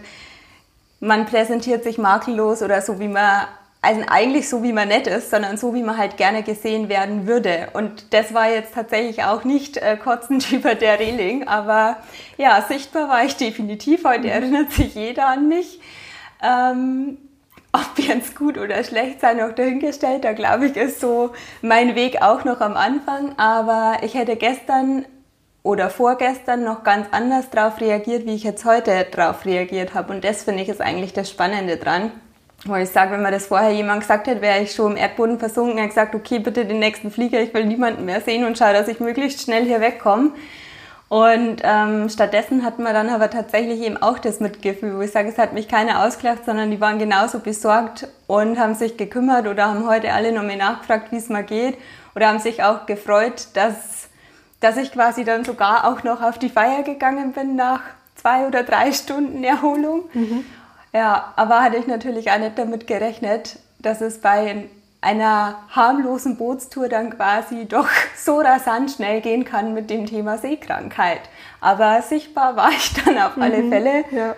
man 1.06 1.26
präsentiert 1.26 1.84
sich 1.84 1.98
makellos 1.98 2.62
oder 2.62 2.82
so, 2.82 3.00
wie 3.00 3.08
man 3.08 3.48
also 3.82 4.02
eigentlich 4.10 4.50
so, 4.50 4.64
wie 4.64 4.74
man 4.74 4.88
nett 4.88 5.06
ist, 5.06 5.30
sondern 5.30 5.58
so, 5.58 5.76
wie 5.76 5.84
man 5.84 5.98
halt 5.98 6.18
gerne 6.18 6.42
gesehen 6.42 6.90
werden 6.90 7.28
würde. 7.28 7.70
Und 7.74 8.14
das 8.14 8.34
war 8.34 8.50
jetzt 8.50 8.74
tatsächlich 8.74 9.24
auch 9.24 9.44
nicht 9.44 9.78
äh, 9.78 9.96
kotzend 9.96 10.52
über 10.52 10.74
der 10.74 11.00
Reling, 11.00 11.48
aber 11.48 11.98
ja, 12.38 12.60
sichtbar 12.68 13.08
war 13.10 13.24
ich 13.24 13.38
definitiv. 13.38 14.04
Heute 14.04 14.22
mhm. 14.22 14.30
erinnert 14.30 14.72
sich 14.72 14.96
jeder 14.96 15.28
an 15.28 15.48
mich. 15.48 15.80
Ähm, 16.42 17.20
ob 17.72 18.00
jetzt 18.00 18.38
gut 18.38 18.58
oder 18.58 18.84
schlecht 18.84 19.22
sein, 19.22 19.42
auch 19.42 19.54
dahingestellt. 19.54 20.24
Da 20.24 20.32
glaube 20.32 20.68
ich, 20.68 20.78
ist 20.78 21.02
so 21.02 21.34
mein 21.62 21.94
Weg 21.96 22.22
auch 22.22 22.46
noch 22.46 22.62
am 22.62 22.78
Anfang. 22.78 23.38
Aber 23.38 23.98
ich 24.02 24.16
hätte 24.16 24.38
gestern 24.38 25.06
oder 25.66 25.90
vorgestern 25.90 26.64
noch 26.64 26.84
ganz 26.84 27.08
anders 27.10 27.50
darauf 27.50 27.82
reagiert, 27.82 28.28
wie 28.28 28.36
ich 28.36 28.44
jetzt 28.44 28.66
heute 28.66 29.08
darauf 29.12 29.46
reagiert 29.46 29.96
habe. 29.96 30.14
Und 30.14 30.24
das 30.24 30.44
finde 30.44 30.62
ich 30.62 30.70
ist 30.70 30.80
eigentlich 30.80 31.12
das 31.12 31.28
Spannende 31.28 31.78
dran. 31.78 32.12
Weil 32.66 32.84
ich 32.84 32.92
sage, 32.92 33.14
wenn 33.14 33.24
mir 33.24 33.32
das 33.32 33.48
vorher 33.48 33.72
jemand 33.72 34.02
gesagt 34.02 34.28
hätte, 34.28 34.42
wäre 34.42 34.62
ich 34.62 34.74
schon 34.74 34.92
im 34.92 34.98
Erdboden 34.98 35.40
versunken. 35.40 35.80
Er 35.80 35.86
hat 35.86 35.90
gesagt, 35.90 36.14
okay, 36.14 36.38
bitte 36.38 36.66
den 36.66 36.78
nächsten 36.78 37.10
Flieger, 37.10 37.42
ich 37.42 37.52
will 37.52 37.66
niemanden 37.66 38.06
mehr 38.06 38.22
sehen 38.22 38.46
und 38.46 38.60
schaue, 38.60 38.74
dass 38.74 38.88
ich 38.88 39.00
möglichst 39.00 39.42
schnell 39.42 39.66
hier 39.66 39.82
wegkomme. 39.82 40.34
Und 41.10 41.62
ähm, 41.64 42.10
stattdessen 42.10 42.64
hatten 42.64 42.84
wir 42.84 42.94
dann 42.94 43.10
aber 43.10 43.32
tatsächlich 43.32 43.82
eben 43.82 43.98
auch 43.98 44.20
das 44.20 44.40
Mitgefühl, 44.40 44.96
wo 44.96 45.02
ich 45.02 45.12
sage, 45.12 45.30
es 45.30 45.40
hat 45.40 45.54
mich 45.54 45.68
keiner 45.68 46.06
ausgelacht, 46.06 46.46
sondern 46.46 46.70
die 46.70 46.82
waren 46.82 47.00
genauso 47.00 47.40
besorgt 47.40 48.08
und 48.28 48.60
haben 48.60 48.76
sich 48.76 48.98
gekümmert 48.98 49.48
oder 49.48 49.66
haben 49.66 49.88
heute 49.88 50.14
alle 50.14 50.32
nochmal 50.32 50.58
nachgefragt, 50.58 51.12
wie 51.12 51.18
es 51.18 51.30
mal 51.30 51.44
geht 51.44 51.76
oder 52.16 52.28
haben 52.28 52.40
sich 52.40 52.64
auch 52.64 52.86
gefreut, 52.86 53.48
dass, 53.54 54.10
dass 54.66 54.78
ich 54.78 54.92
quasi 54.92 55.24
dann 55.24 55.46
sogar 55.46 55.86
auch 55.86 56.02
noch 56.02 56.24
auf 56.24 56.40
die 56.40 56.50
Feier 56.50 56.82
gegangen 56.82 57.34
bin 57.34 57.56
nach 57.56 57.82
zwei 58.16 58.48
oder 58.48 58.64
drei 58.64 58.92
Stunden 58.92 59.44
Erholung. 59.44 60.06
Mhm. 60.14 60.44
Ja, 60.92 61.34
aber 61.36 61.62
hatte 61.62 61.78
ich 61.78 61.86
natürlich 61.86 62.32
auch 62.32 62.40
nicht 62.40 62.58
damit 62.58 62.88
gerechnet, 62.88 63.60
dass 63.78 64.02
es 64.02 64.22
bei 64.22 64.66
einer 65.02 65.56
harmlosen 65.70 66.36
Bootstour 66.38 66.90
dann 66.90 67.16
quasi 67.16 67.68
doch 67.68 67.88
so 68.18 68.40
rasant 68.40 68.90
schnell 68.90 69.22
gehen 69.22 69.46
kann 69.46 69.76
mit 69.76 69.92
dem 69.92 70.08
Thema 70.08 70.40
Seekrankheit. 70.40 71.22
Aber 71.62 72.02
sichtbar 72.02 72.56
war 72.56 72.72
ich 72.72 72.92
dann 73.06 73.20
auf 73.20 73.38
alle 73.38 73.62
mhm, 73.62 73.70
Fälle. 73.70 74.04
Ja. 74.10 74.36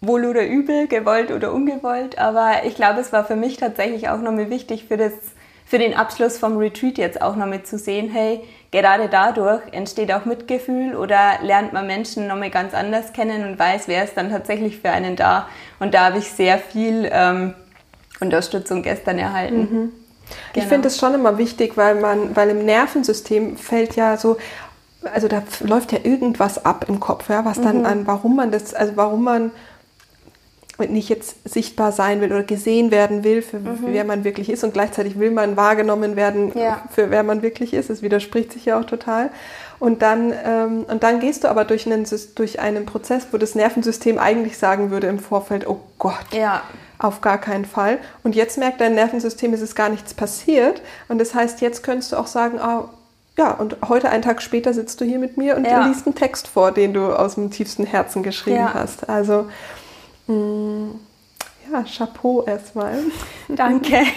Wohl 0.00 0.24
oder 0.24 0.44
übel, 0.44 0.88
gewollt 0.88 1.30
oder 1.30 1.52
ungewollt. 1.52 2.18
Aber 2.18 2.64
ich 2.64 2.74
glaube, 2.74 2.98
es 2.98 3.12
war 3.12 3.24
für 3.24 3.36
mich 3.36 3.58
tatsächlich 3.58 4.08
auch 4.08 4.18
nochmal 4.18 4.50
wichtig 4.50 4.86
für 4.86 4.96
das 4.96 5.12
für 5.66 5.78
den 5.78 5.94
Abschluss 5.94 6.38
vom 6.38 6.56
Retreat 6.56 6.96
jetzt 6.96 7.20
auch 7.20 7.34
noch 7.34 7.46
mit 7.46 7.66
zu 7.66 7.76
sehen, 7.76 8.08
hey, 8.08 8.40
gerade 8.70 9.08
dadurch 9.08 9.60
entsteht 9.72 10.12
auch 10.12 10.24
Mitgefühl 10.24 10.94
oder 10.94 11.38
lernt 11.42 11.72
man 11.72 11.88
Menschen 11.88 12.28
nochmal 12.28 12.50
ganz 12.50 12.72
anders 12.72 13.12
kennen 13.12 13.44
und 13.44 13.58
weiß, 13.58 13.88
wer 13.88 14.04
ist 14.04 14.16
dann 14.16 14.30
tatsächlich 14.30 14.78
für 14.78 14.90
einen 14.90 15.16
da. 15.16 15.48
Und 15.80 15.92
da 15.92 16.06
habe 16.06 16.18
ich 16.18 16.30
sehr 16.30 16.58
viel 16.58 17.10
ähm, 17.12 17.54
Unterstützung 18.20 18.82
gestern 18.82 19.18
erhalten. 19.18 19.58
Mhm. 19.58 19.66
Genau. 19.68 19.92
Ich 20.54 20.64
finde 20.64 20.88
es 20.88 20.98
schon 20.98 21.14
immer 21.14 21.36
wichtig, 21.36 21.76
weil 21.76 21.96
man, 21.96 22.36
weil 22.36 22.50
im 22.50 22.64
Nervensystem 22.64 23.56
fällt 23.56 23.96
ja 23.96 24.16
so, 24.16 24.36
also 25.12 25.26
da 25.26 25.42
läuft 25.60 25.90
ja 25.92 25.98
irgendwas 26.02 26.64
ab 26.64 26.86
im 26.88 27.00
Kopf, 27.00 27.28
ja, 27.28 27.44
was 27.44 27.60
dann 27.60 27.80
mhm. 27.80 27.86
an, 27.86 28.06
warum 28.06 28.36
man 28.36 28.52
das, 28.52 28.72
also 28.72 28.92
warum 28.96 29.24
man 29.24 29.50
nicht 30.78 31.08
jetzt 31.08 31.48
sichtbar 31.48 31.90
sein 31.90 32.20
will 32.20 32.32
oder 32.32 32.42
gesehen 32.42 32.90
werden 32.90 33.24
will, 33.24 33.40
für 33.40 33.58
mhm. 33.58 33.78
wer 33.86 34.04
man 34.04 34.24
wirklich 34.24 34.50
ist 34.50 34.62
und 34.62 34.74
gleichzeitig 34.74 35.18
will 35.18 35.30
man 35.30 35.56
wahrgenommen 35.56 36.16
werden, 36.16 36.52
ja. 36.56 36.82
für 36.90 37.10
wer 37.10 37.22
man 37.22 37.42
wirklich 37.42 37.72
ist. 37.72 37.88
Es 37.88 38.02
widerspricht 38.02 38.52
sich 38.52 38.66
ja 38.66 38.78
auch 38.78 38.84
total. 38.84 39.30
Und 39.78 40.02
dann, 40.02 40.32
ähm, 40.44 40.84
und 40.88 41.02
dann 41.02 41.20
gehst 41.20 41.44
du 41.44 41.48
aber 41.48 41.64
durch 41.64 41.86
einen, 41.86 42.06
durch 42.34 42.60
einen 42.60 42.86
Prozess, 42.86 43.28
wo 43.32 43.38
das 43.38 43.54
Nervensystem 43.54 44.18
eigentlich 44.18 44.58
sagen 44.58 44.90
würde 44.90 45.06
im 45.06 45.18
Vorfeld, 45.18 45.66
oh 45.66 45.80
Gott, 45.98 46.32
ja. 46.32 46.62
auf 46.98 47.20
gar 47.20 47.38
keinen 47.38 47.64
Fall. 47.64 47.98
Und 48.22 48.34
jetzt 48.34 48.58
merkt 48.58 48.80
dein 48.80 48.94
Nervensystem, 48.94 49.52
es 49.52 49.60
ist 49.60 49.74
gar 49.74 49.88
nichts 49.88 50.14
passiert. 50.14 50.82
Und 51.08 51.18
das 51.18 51.34
heißt, 51.34 51.60
jetzt 51.60 51.82
könntest 51.82 52.12
du 52.12 52.16
auch 52.16 52.26
sagen, 52.26 52.58
oh, 52.62 52.88
ja, 53.38 53.50
und 53.50 53.76
heute, 53.86 54.08
einen 54.08 54.22
Tag 54.22 54.40
später, 54.40 54.72
sitzt 54.72 55.00
du 55.00 55.04
hier 55.04 55.18
mit 55.18 55.36
mir 55.36 55.56
und 55.56 55.66
ja. 55.66 55.86
liest 55.86 56.06
einen 56.06 56.14
Text 56.14 56.48
vor, 56.48 56.72
den 56.72 56.94
du 56.94 57.12
aus 57.12 57.34
dem 57.34 57.50
tiefsten 57.50 57.84
Herzen 57.84 58.22
geschrieben 58.22 58.56
ja. 58.56 58.72
hast. 58.72 59.10
Also, 59.10 59.46
Ja, 60.28 61.84
Chapeau 61.84 62.44
erstmal. 62.44 62.98
Danke. 63.48 64.02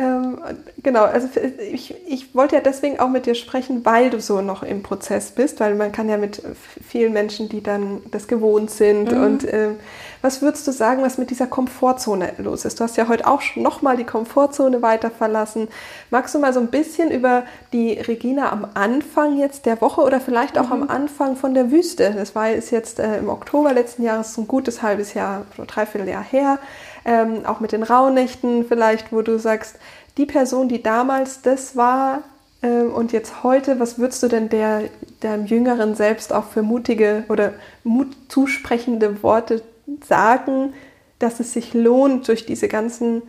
ähm, 0.00 0.38
genau, 0.82 1.04
also 1.04 1.28
ich, 1.70 1.94
ich 2.08 2.34
wollte 2.34 2.56
ja 2.56 2.62
deswegen 2.62 2.98
auch 3.00 3.10
mit 3.10 3.26
dir 3.26 3.34
sprechen, 3.34 3.84
weil 3.84 4.08
du 4.08 4.18
so 4.18 4.40
noch 4.40 4.62
im 4.62 4.82
Prozess 4.82 5.32
bist, 5.32 5.60
weil 5.60 5.74
man 5.74 5.92
kann 5.92 6.08
ja 6.08 6.16
mit 6.16 6.42
vielen 6.86 7.12
Menschen, 7.12 7.50
die 7.50 7.62
dann 7.62 8.00
das 8.10 8.26
gewohnt 8.26 8.70
sind 8.70 9.12
mhm. 9.12 9.22
und 9.22 9.44
äh, 9.44 9.70
was 10.22 10.42
würdest 10.42 10.66
du 10.66 10.72
sagen, 10.72 11.02
was 11.02 11.16
mit 11.16 11.30
dieser 11.30 11.46
Komfortzone 11.46 12.34
los 12.38 12.64
ist? 12.64 12.78
Du 12.78 12.84
hast 12.84 12.96
ja 12.96 13.08
heute 13.08 13.26
auch 13.26 13.42
nochmal 13.56 13.96
die 13.96 14.04
Komfortzone 14.04 14.82
weiter 14.82 15.10
verlassen. 15.10 15.68
Magst 16.10 16.34
du 16.34 16.38
mal 16.38 16.52
so 16.52 16.60
ein 16.60 16.68
bisschen 16.68 17.10
über 17.10 17.44
die 17.72 17.92
Regina 17.94 18.52
am 18.52 18.66
Anfang 18.74 19.38
jetzt 19.38 19.64
der 19.64 19.80
Woche 19.80 20.02
oder 20.02 20.20
vielleicht 20.20 20.58
auch 20.58 20.66
mhm. 20.66 20.82
am 20.82 20.90
Anfang 20.90 21.36
von 21.36 21.54
der 21.54 21.70
Wüste? 21.70 22.14
Das 22.14 22.34
war 22.34 22.50
ist 22.50 22.70
jetzt 22.70 23.00
äh, 23.00 23.18
im 23.18 23.28
Oktober 23.28 23.72
letzten 23.72 24.02
Jahres 24.02 24.36
ein 24.36 24.46
gutes 24.46 24.82
halbes 24.82 25.14
Jahr, 25.14 25.46
so 25.56 25.64
dreiviertel 25.66 26.08
Jahr 26.08 26.24
her. 26.24 26.58
Ähm, 27.04 27.46
auch 27.46 27.60
mit 27.60 27.72
den 27.72 27.82
Rauhnächten 27.82 28.64
vielleicht, 28.66 29.12
wo 29.12 29.22
du 29.22 29.38
sagst, 29.38 29.76
die 30.16 30.26
Person, 30.26 30.68
die 30.68 30.82
damals 30.82 31.42
das 31.42 31.76
war, 31.76 32.22
ähm, 32.62 32.92
und 32.92 33.12
jetzt 33.12 33.42
heute, 33.42 33.80
was 33.80 33.98
würdest 33.98 34.22
du 34.22 34.28
denn 34.28 34.48
der, 34.48 34.82
deinem 35.20 35.46
Jüngeren 35.46 35.94
selbst 35.94 36.32
auch 36.32 36.44
für 36.44 36.62
mutige 36.62 37.24
oder 37.28 37.54
mutzusprechende 37.84 39.22
Worte 39.22 39.62
sagen, 40.06 40.74
dass 41.18 41.40
es 41.40 41.52
sich 41.52 41.74
lohnt, 41.74 42.28
durch 42.28 42.46
diese 42.46 42.68
ganzen 42.68 43.22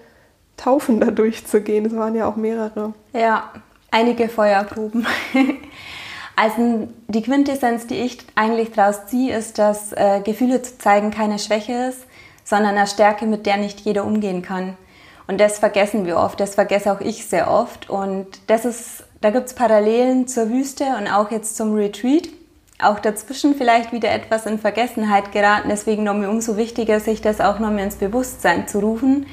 Taufen 0.58 1.00
da 1.00 1.12
durchzugehen. 1.12 1.86
Es 1.86 1.96
waren 1.96 2.16
ja 2.16 2.28
auch 2.28 2.36
mehrere. 2.36 2.94
Ja, 3.14 3.52
einige 3.90 4.30
Feuergruben. 4.30 5.06
Also 6.34 6.88
die 7.08 7.22
Quintessenz, 7.22 7.86
die 7.86 7.98
ich 7.98 8.18
eigentlich 8.34 8.72
daraus 8.72 9.06
ziehe, 9.06 9.38
ist, 9.38 9.60
dass 9.60 9.92
äh, 9.92 10.22
Gefühle 10.24 10.62
zu 10.64 10.78
zeigen 10.80 11.12
keine 11.12 11.38
Schwäche 11.38 11.74
ist, 11.90 12.00
sondern 12.44 12.78
eine 12.78 12.88
Stärke, 12.88 13.26
mit 13.26 13.46
der 13.46 13.58
nicht 13.58 13.82
jeder 13.82 14.06
umgehen 14.06 14.42
kann. 14.42 14.78
Und 15.28 15.40
das 15.40 15.60
vergessen 15.60 16.06
wir 16.06 16.18
oft, 16.18 16.40
das 16.40 16.56
vergesse 16.56 16.92
auch 16.92 17.00
ich 17.00 17.26
sehr 17.26 17.50
oft. 17.50 17.90
Und 17.90 18.28
das 18.48 18.66
ist, 18.66 19.04
da 19.22 19.30
gibt 19.30 19.48
es 19.48 19.54
Parallelen 19.54 20.28
zur 20.28 20.50
Wüste 20.50 20.86
und 20.98 21.08
auch 21.08 21.32
jetzt 21.32 21.56
zum 21.56 21.74
Retreat 21.74 22.30
auch 22.84 23.00
dazwischen 23.00 23.56
vielleicht 23.56 23.92
wieder 23.92 24.12
etwas 24.12 24.46
in 24.46 24.60
Vergessenheit 24.60 25.32
geraten. 25.32 25.70
Deswegen 25.70 26.04
nochmal 26.04 26.30
umso 26.30 26.58
wichtiger, 26.58 27.00
sich 27.00 27.22
das 27.22 27.40
auch 27.40 27.60
nochmal 27.60 27.84
ins 27.84 27.96
Bewusstsein 27.96 28.68
zu 28.68 28.80
rufen. 28.80 29.28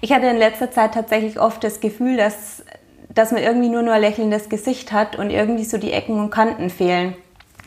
Ich 0.00 0.12
hatte 0.12 0.26
in 0.26 0.36
letzter 0.36 0.70
Zeit 0.70 0.94
tatsächlich 0.94 1.38
oft 1.38 1.62
das 1.62 1.80
Gefühl, 1.80 2.16
dass, 2.16 2.64
dass 3.08 3.32
man 3.32 3.42
irgendwie 3.42 3.68
nur 3.68 3.82
noch 3.82 3.92
ein 3.92 4.00
lächelndes 4.00 4.48
Gesicht 4.48 4.92
hat 4.92 5.16
und 5.16 5.30
irgendwie 5.30 5.64
so 5.64 5.78
die 5.78 5.92
Ecken 5.92 6.18
und 6.18 6.30
Kanten 6.30 6.70
fehlen. 6.70 7.14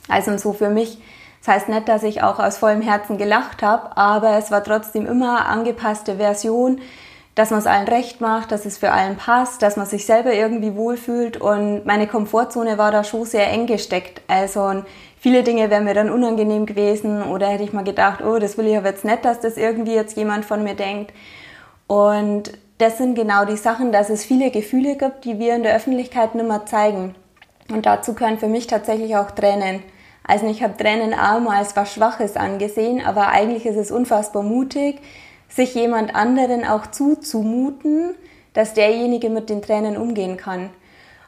Also 0.07 0.37
so 0.37 0.53
für 0.53 0.69
mich, 0.69 0.97
das 1.43 1.55
heißt 1.55 1.69
nicht, 1.69 1.89
dass 1.89 2.03
ich 2.03 2.23
auch 2.23 2.39
aus 2.39 2.57
vollem 2.57 2.81
Herzen 2.81 3.17
gelacht 3.17 3.63
habe, 3.63 3.97
aber 3.97 4.37
es 4.37 4.49
war 4.49 4.63
trotzdem 4.63 5.05
immer 5.05 5.45
angepasste 5.45 6.15
Version, 6.15 6.79
dass 7.35 7.49
man 7.49 7.59
es 7.59 7.65
allen 7.65 7.87
recht 7.87 8.21
macht, 8.21 8.53
dass 8.53 8.65
es 8.65 8.77
für 8.77 8.91
allen 8.91 9.17
passt, 9.17 9.61
dass 9.61 9.75
man 9.75 9.85
sich 9.85 10.05
selber 10.05 10.33
irgendwie 10.33 10.75
wohlfühlt 10.75 11.35
und 11.35 11.85
meine 11.85 12.07
Komfortzone 12.07 12.77
war 12.77 12.91
da 12.91 13.03
schon 13.03 13.25
sehr 13.25 13.49
eng 13.51 13.65
gesteckt. 13.65 14.21
Also 14.27 14.83
viele 15.19 15.43
Dinge 15.43 15.69
wären 15.69 15.83
mir 15.83 15.93
dann 15.93 16.11
unangenehm 16.11 16.65
gewesen 16.65 17.23
oder 17.23 17.47
hätte 17.47 17.63
ich 17.63 17.73
mal 17.73 17.83
gedacht, 17.83 18.23
oh, 18.23 18.39
das 18.39 18.57
will 18.57 18.67
ich 18.67 18.77
aber 18.77 18.89
jetzt 18.89 19.03
nicht, 19.03 19.25
dass 19.25 19.41
das 19.41 19.57
irgendwie 19.57 19.95
jetzt 19.95 20.15
jemand 20.15 20.45
von 20.45 20.63
mir 20.63 20.75
denkt. 20.75 21.11
Und 21.87 22.53
das 22.77 22.97
sind 22.97 23.15
genau 23.15 23.43
die 23.43 23.57
Sachen, 23.57 23.91
dass 23.91 24.09
es 24.09 24.23
viele 24.23 24.49
Gefühle 24.49 24.95
gibt, 24.95 25.25
die 25.25 25.39
wir 25.39 25.55
in 25.55 25.63
der 25.63 25.75
Öffentlichkeit 25.75 26.35
nicht 26.35 26.47
mehr 26.47 26.65
zeigen. 26.65 27.15
Und 27.69 27.85
dazu 27.85 28.13
gehören 28.13 28.39
für 28.39 28.47
mich 28.47 28.67
tatsächlich 28.67 29.17
auch 29.17 29.31
Tränen. 29.31 29.81
Also 30.23 30.47
ich 30.47 30.63
habe 30.63 30.77
Tränen 30.77 31.13
auch 31.13 31.39
mal 31.39 31.57
als 31.57 31.75
was 31.75 31.93
Schwaches 31.93 32.37
angesehen, 32.37 33.05
aber 33.05 33.27
eigentlich 33.29 33.65
ist 33.65 33.75
es 33.75 33.91
unfassbar 33.91 34.43
mutig, 34.43 35.01
sich 35.49 35.75
jemand 35.75 36.15
anderen 36.15 36.65
auch 36.65 36.87
zuzumuten, 36.87 38.15
dass 38.53 38.73
derjenige 38.73 39.29
mit 39.29 39.49
den 39.49 39.61
Tränen 39.61 39.97
umgehen 39.97 40.37
kann. 40.37 40.69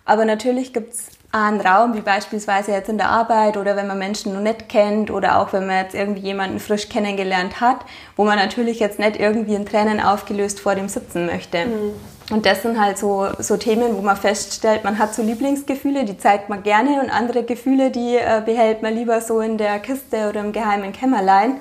Aber 0.05 0.25
natürlich 0.25 0.71
gibt's 0.73 1.09
einen 1.31 1.59
Raum, 1.59 1.95
wie 1.95 2.01
beispielsweise 2.01 2.71
jetzt 2.71 2.87
in 2.87 2.97
der 2.97 3.09
Arbeit 3.09 3.57
oder 3.57 3.75
wenn 3.75 3.87
man 3.87 3.99
Menschen 3.99 4.33
noch 4.33 4.41
nicht 4.41 4.69
kennt 4.69 5.11
oder 5.11 5.39
auch 5.39 5.51
wenn 5.51 5.67
man 5.67 5.83
jetzt 5.83 5.93
irgendwie 5.93 6.21
jemanden 6.21 6.59
frisch 6.59 6.87
kennengelernt 6.87 7.59
hat, 7.59 7.79
wo 8.15 8.23
man 8.23 8.37
natürlich 8.37 8.79
jetzt 8.79 8.99
nicht 8.99 9.19
irgendwie 9.19 9.55
in 9.55 9.65
Tränen 9.65 9.99
aufgelöst 9.99 10.61
vor 10.61 10.75
dem 10.75 10.87
sitzen 10.87 11.25
möchte. 11.25 11.65
Mhm. 11.65 11.93
Und 12.31 12.45
das 12.47 12.63
sind 12.63 12.79
halt 12.79 12.97
so, 12.97 13.27
so 13.37 13.55
Themen, 13.55 13.95
wo 13.95 14.01
man 14.01 14.17
feststellt, 14.17 14.83
man 14.83 14.97
hat 14.97 15.13
so 15.13 15.21
Lieblingsgefühle, 15.21 16.05
die 16.05 16.17
zeigt 16.17 16.49
man 16.49 16.63
gerne 16.63 16.99
und 16.99 17.11
andere 17.11 17.43
Gefühle, 17.43 17.91
die 17.91 18.15
äh, 18.15 18.41
behält 18.43 18.81
man 18.81 18.95
lieber 18.95 19.21
so 19.21 19.41
in 19.41 19.59
der 19.59 19.79
Kiste 19.79 20.29
oder 20.29 20.39
im 20.39 20.51
geheimen 20.51 20.91
Kämmerlein. 20.91 21.57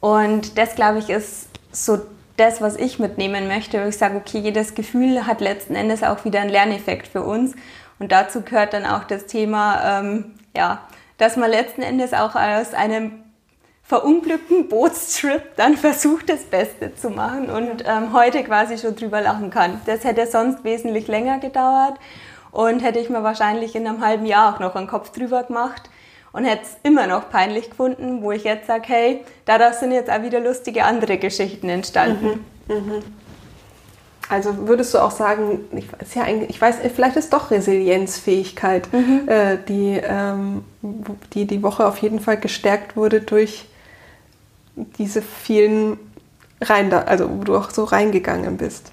Und 0.00 0.58
das, 0.58 0.74
glaube 0.74 0.98
ich, 0.98 1.08
ist 1.08 1.48
so 1.72 1.98
das, 2.36 2.60
was 2.60 2.76
ich 2.76 2.98
mitnehmen 2.98 3.48
möchte, 3.48 3.82
wo 3.82 3.88
ich 3.88 3.96
sage, 3.96 4.16
okay, 4.16 4.38
jedes 4.38 4.74
Gefühl 4.74 5.26
hat 5.26 5.40
letzten 5.40 5.74
Endes 5.74 6.02
auch 6.02 6.26
wieder 6.26 6.40
einen 6.40 6.50
Lerneffekt 6.50 7.08
für 7.08 7.22
uns. 7.22 7.54
Und 7.98 8.12
dazu 8.12 8.42
gehört 8.42 8.74
dann 8.74 8.84
auch 8.84 9.04
das 9.04 9.24
Thema, 9.24 10.00
ähm, 10.00 10.34
ja, 10.54 10.82
dass 11.16 11.36
man 11.36 11.50
letzten 11.50 11.80
Endes 11.80 12.12
auch 12.12 12.34
aus 12.34 12.74
einem 12.74 13.12
verunglückten 13.86 14.68
Bootstrip 14.68 15.54
dann 15.56 15.76
versucht, 15.76 16.28
das 16.28 16.42
Beste 16.42 16.94
zu 16.96 17.10
machen 17.10 17.48
und 17.48 17.84
ähm, 17.86 18.12
heute 18.12 18.42
quasi 18.42 18.78
schon 18.78 18.96
drüber 18.96 19.20
lachen 19.20 19.50
kann. 19.50 19.80
Das 19.86 20.02
hätte 20.02 20.26
sonst 20.26 20.64
wesentlich 20.64 21.06
länger 21.06 21.38
gedauert 21.38 21.94
und 22.50 22.80
hätte 22.80 22.98
ich 22.98 23.10
mir 23.10 23.22
wahrscheinlich 23.22 23.76
in 23.76 23.86
einem 23.86 24.04
halben 24.04 24.26
Jahr 24.26 24.54
auch 24.54 24.60
noch 24.60 24.74
einen 24.74 24.88
Kopf 24.88 25.10
drüber 25.10 25.44
gemacht 25.44 25.88
und 26.32 26.44
hätte 26.44 26.64
es 26.64 26.76
immer 26.82 27.06
noch 27.06 27.30
peinlich 27.30 27.70
gefunden, 27.70 28.22
wo 28.22 28.32
ich 28.32 28.42
jetzt 28.42 28.66
sage, 28.66 28.84
hey, 28.86 29.24
daraus 29.44 29.78
sind 29.78 29.92
jetzt 29.92 30.10
auch 30.10 30.22
wieder 30.22 30.40
lustige 30.40 30.84
andere 30.84 31.18
Geschichten 31.18 31.68
entstanden. 31.68 32.44
Mhm. 32.66 32.74
Mhm. 32.74 33.02
Also 34.28 34.66
würdest 34.66 34.92
du 34.92 34.98
auch 34.98 35.12
sagen, 35.12 35.60
ich, 35.70 35.86
ist 36.00 36.16
ja 36.16 36.26
ich 36.26 36.60
weiß, 36.60 36.78
vielleicht 36.92 37.14
ist 37.14 37.32
doch 37.32 37.52
Resilienzfähigkeit, 37.52 38.92
mhm. 38.92 39.28
äh, 39.28 39.58
die, 39.68 40.00
ähm, 40.02 40.64
die 41.32 41.46
die 41.46 41.62
Woche 41.62 41.86
auf 41.86 41.98
jeden 41.98 42.18
Fall 42.18 42.36
gestärkt 42.36 42.96
wurde 42.96 43.20
durch 43.20 43.66
diese 44.98 45.22
vielen 45.22 45.98
rein, 46.60 46.90
da, 46.90 47.02
also 47.02 47.28
wo 47.30 47.44
du 47.44 47.56
auch 47.56 47.70
so 47.70 47.84
reingegangen 47.84 48.56
bist. 48.56 48.92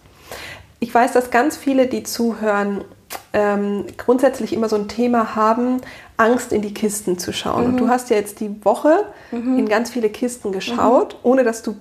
Ich 0.80 0.94
weiß, 0.94 1.14
dass 1.14 1.32
ganz 1.32 1.56
viele, 1.56 1.88
die 1.88 2.04
zuhören, 2.04 2.84
ähm, 3.32 3.86
grundsätzlich 3.98 4.54
immer 4.54 4.70
so 4.70 4.76
ein 4.76 4.88
Thema 4.88 5.36
haben, 5.36 5.82
Angst 6.18 6.52
in 6.52 6.62
die 6.62 6.74
Kisten 6.74 7.18
zu 7.18 7.32
schauen. 7.32 7.64
Mhm. 7.64 7.70
Und 7.70 7.78
du 7.78 7.88
hast 7.90 8.10
ja 8.10 8.18
jetzt 8.18 8.40
die 8.40 8.64
Woche 8.66 9.06
mhm. 9.32 9.60
in 9.60 9.70
ganz 9.70 9.92
viele 9.92 10.10
Kisten 10.10 10.52
geschaut, 10.52 11.14
mhm. 11.14 11.30
ohne 11.30 11.44
dass 11.44 11.64
du 11.64 11.76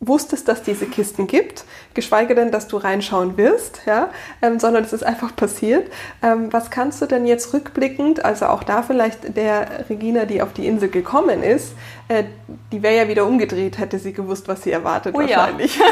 wusstest, 0.00 0.48
dass 0.48 0.62
diese 0.62 0.86
Kisten 0.86 1.26
gibt, 1.26 1.64
geschweige 1.92 2.34
denn, 2.34 2.50
dass 2.50 2.68
du 2.68 2.78
reinschauen 2.78 3.36
wirst, 3.36 3.82
ja, 3.84 4.10
ähm, 4.40 4.58
sondern 4.58 4.82
es 4.82 4.94
ist 4.94 5.04
einfach 5.04 5.36
passiert. 5.36 5.90
Ähm, 6.22 6.50
was 6.50 6.70
kannst 6.70 7.02
du 7.02 7.06
denn 7.06 7.26
jetzt 7.26 7.52
rückblickend, 7.52 8.24
also 8.24 8.46
auch 8.46 8.62
da 8.62 8.82
vielleicht 8.82 9.36
der 9.36 9.84
Regina, 9.90 10.24
die 10.24 10.40
auf 10.40 10.54
die 10.54 10.66
Insel 10.66 10.88
gekommen 10.88 11.42
ist, 11.42 11.74
äh, 12.08 12.24
die 12.72 12.82
wäre 12.82 12.96
ja 12.96 13.08
wieder 13.08 13.26
umgedreht, 13.26 13.78
hätte 13.78 13.98
sie 13.98 14.14
gewusst, 14.14 14.48
was 14.48 14.62
sie 14.62 14.72
erwartet 14.72 15.14
oh, 15.14 15.20
wahrscheinlich. 15.20 15.76
Ja. 15.76 15.84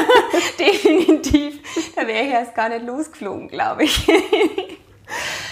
Definitiv. 0.59 1.59
Da 1.95 2.07
wäre 2.07 2.25
ich 2.25 2.31
erst 2.31 2.55
gar 2.55 2.69
nicht 2.69 2.85
losgeflogen, 2.87 3.47
glaube 3.47 3.83
ich. 3.83 4.07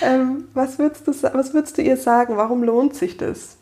ähm, 0.02 0.48
was, 0.56 0.80
würdest 0.80 1.08
du, 1.08 1.12
was 1.12 1.54
würdest 1.54 1.78
du 1.78 1.84
ihr 1.84 1.98
sagen? 1.98 2.38
Warum 2.38 2.63
lohnt 2.63 2.96
sich 2.96 3.17
das? 3.17 3.58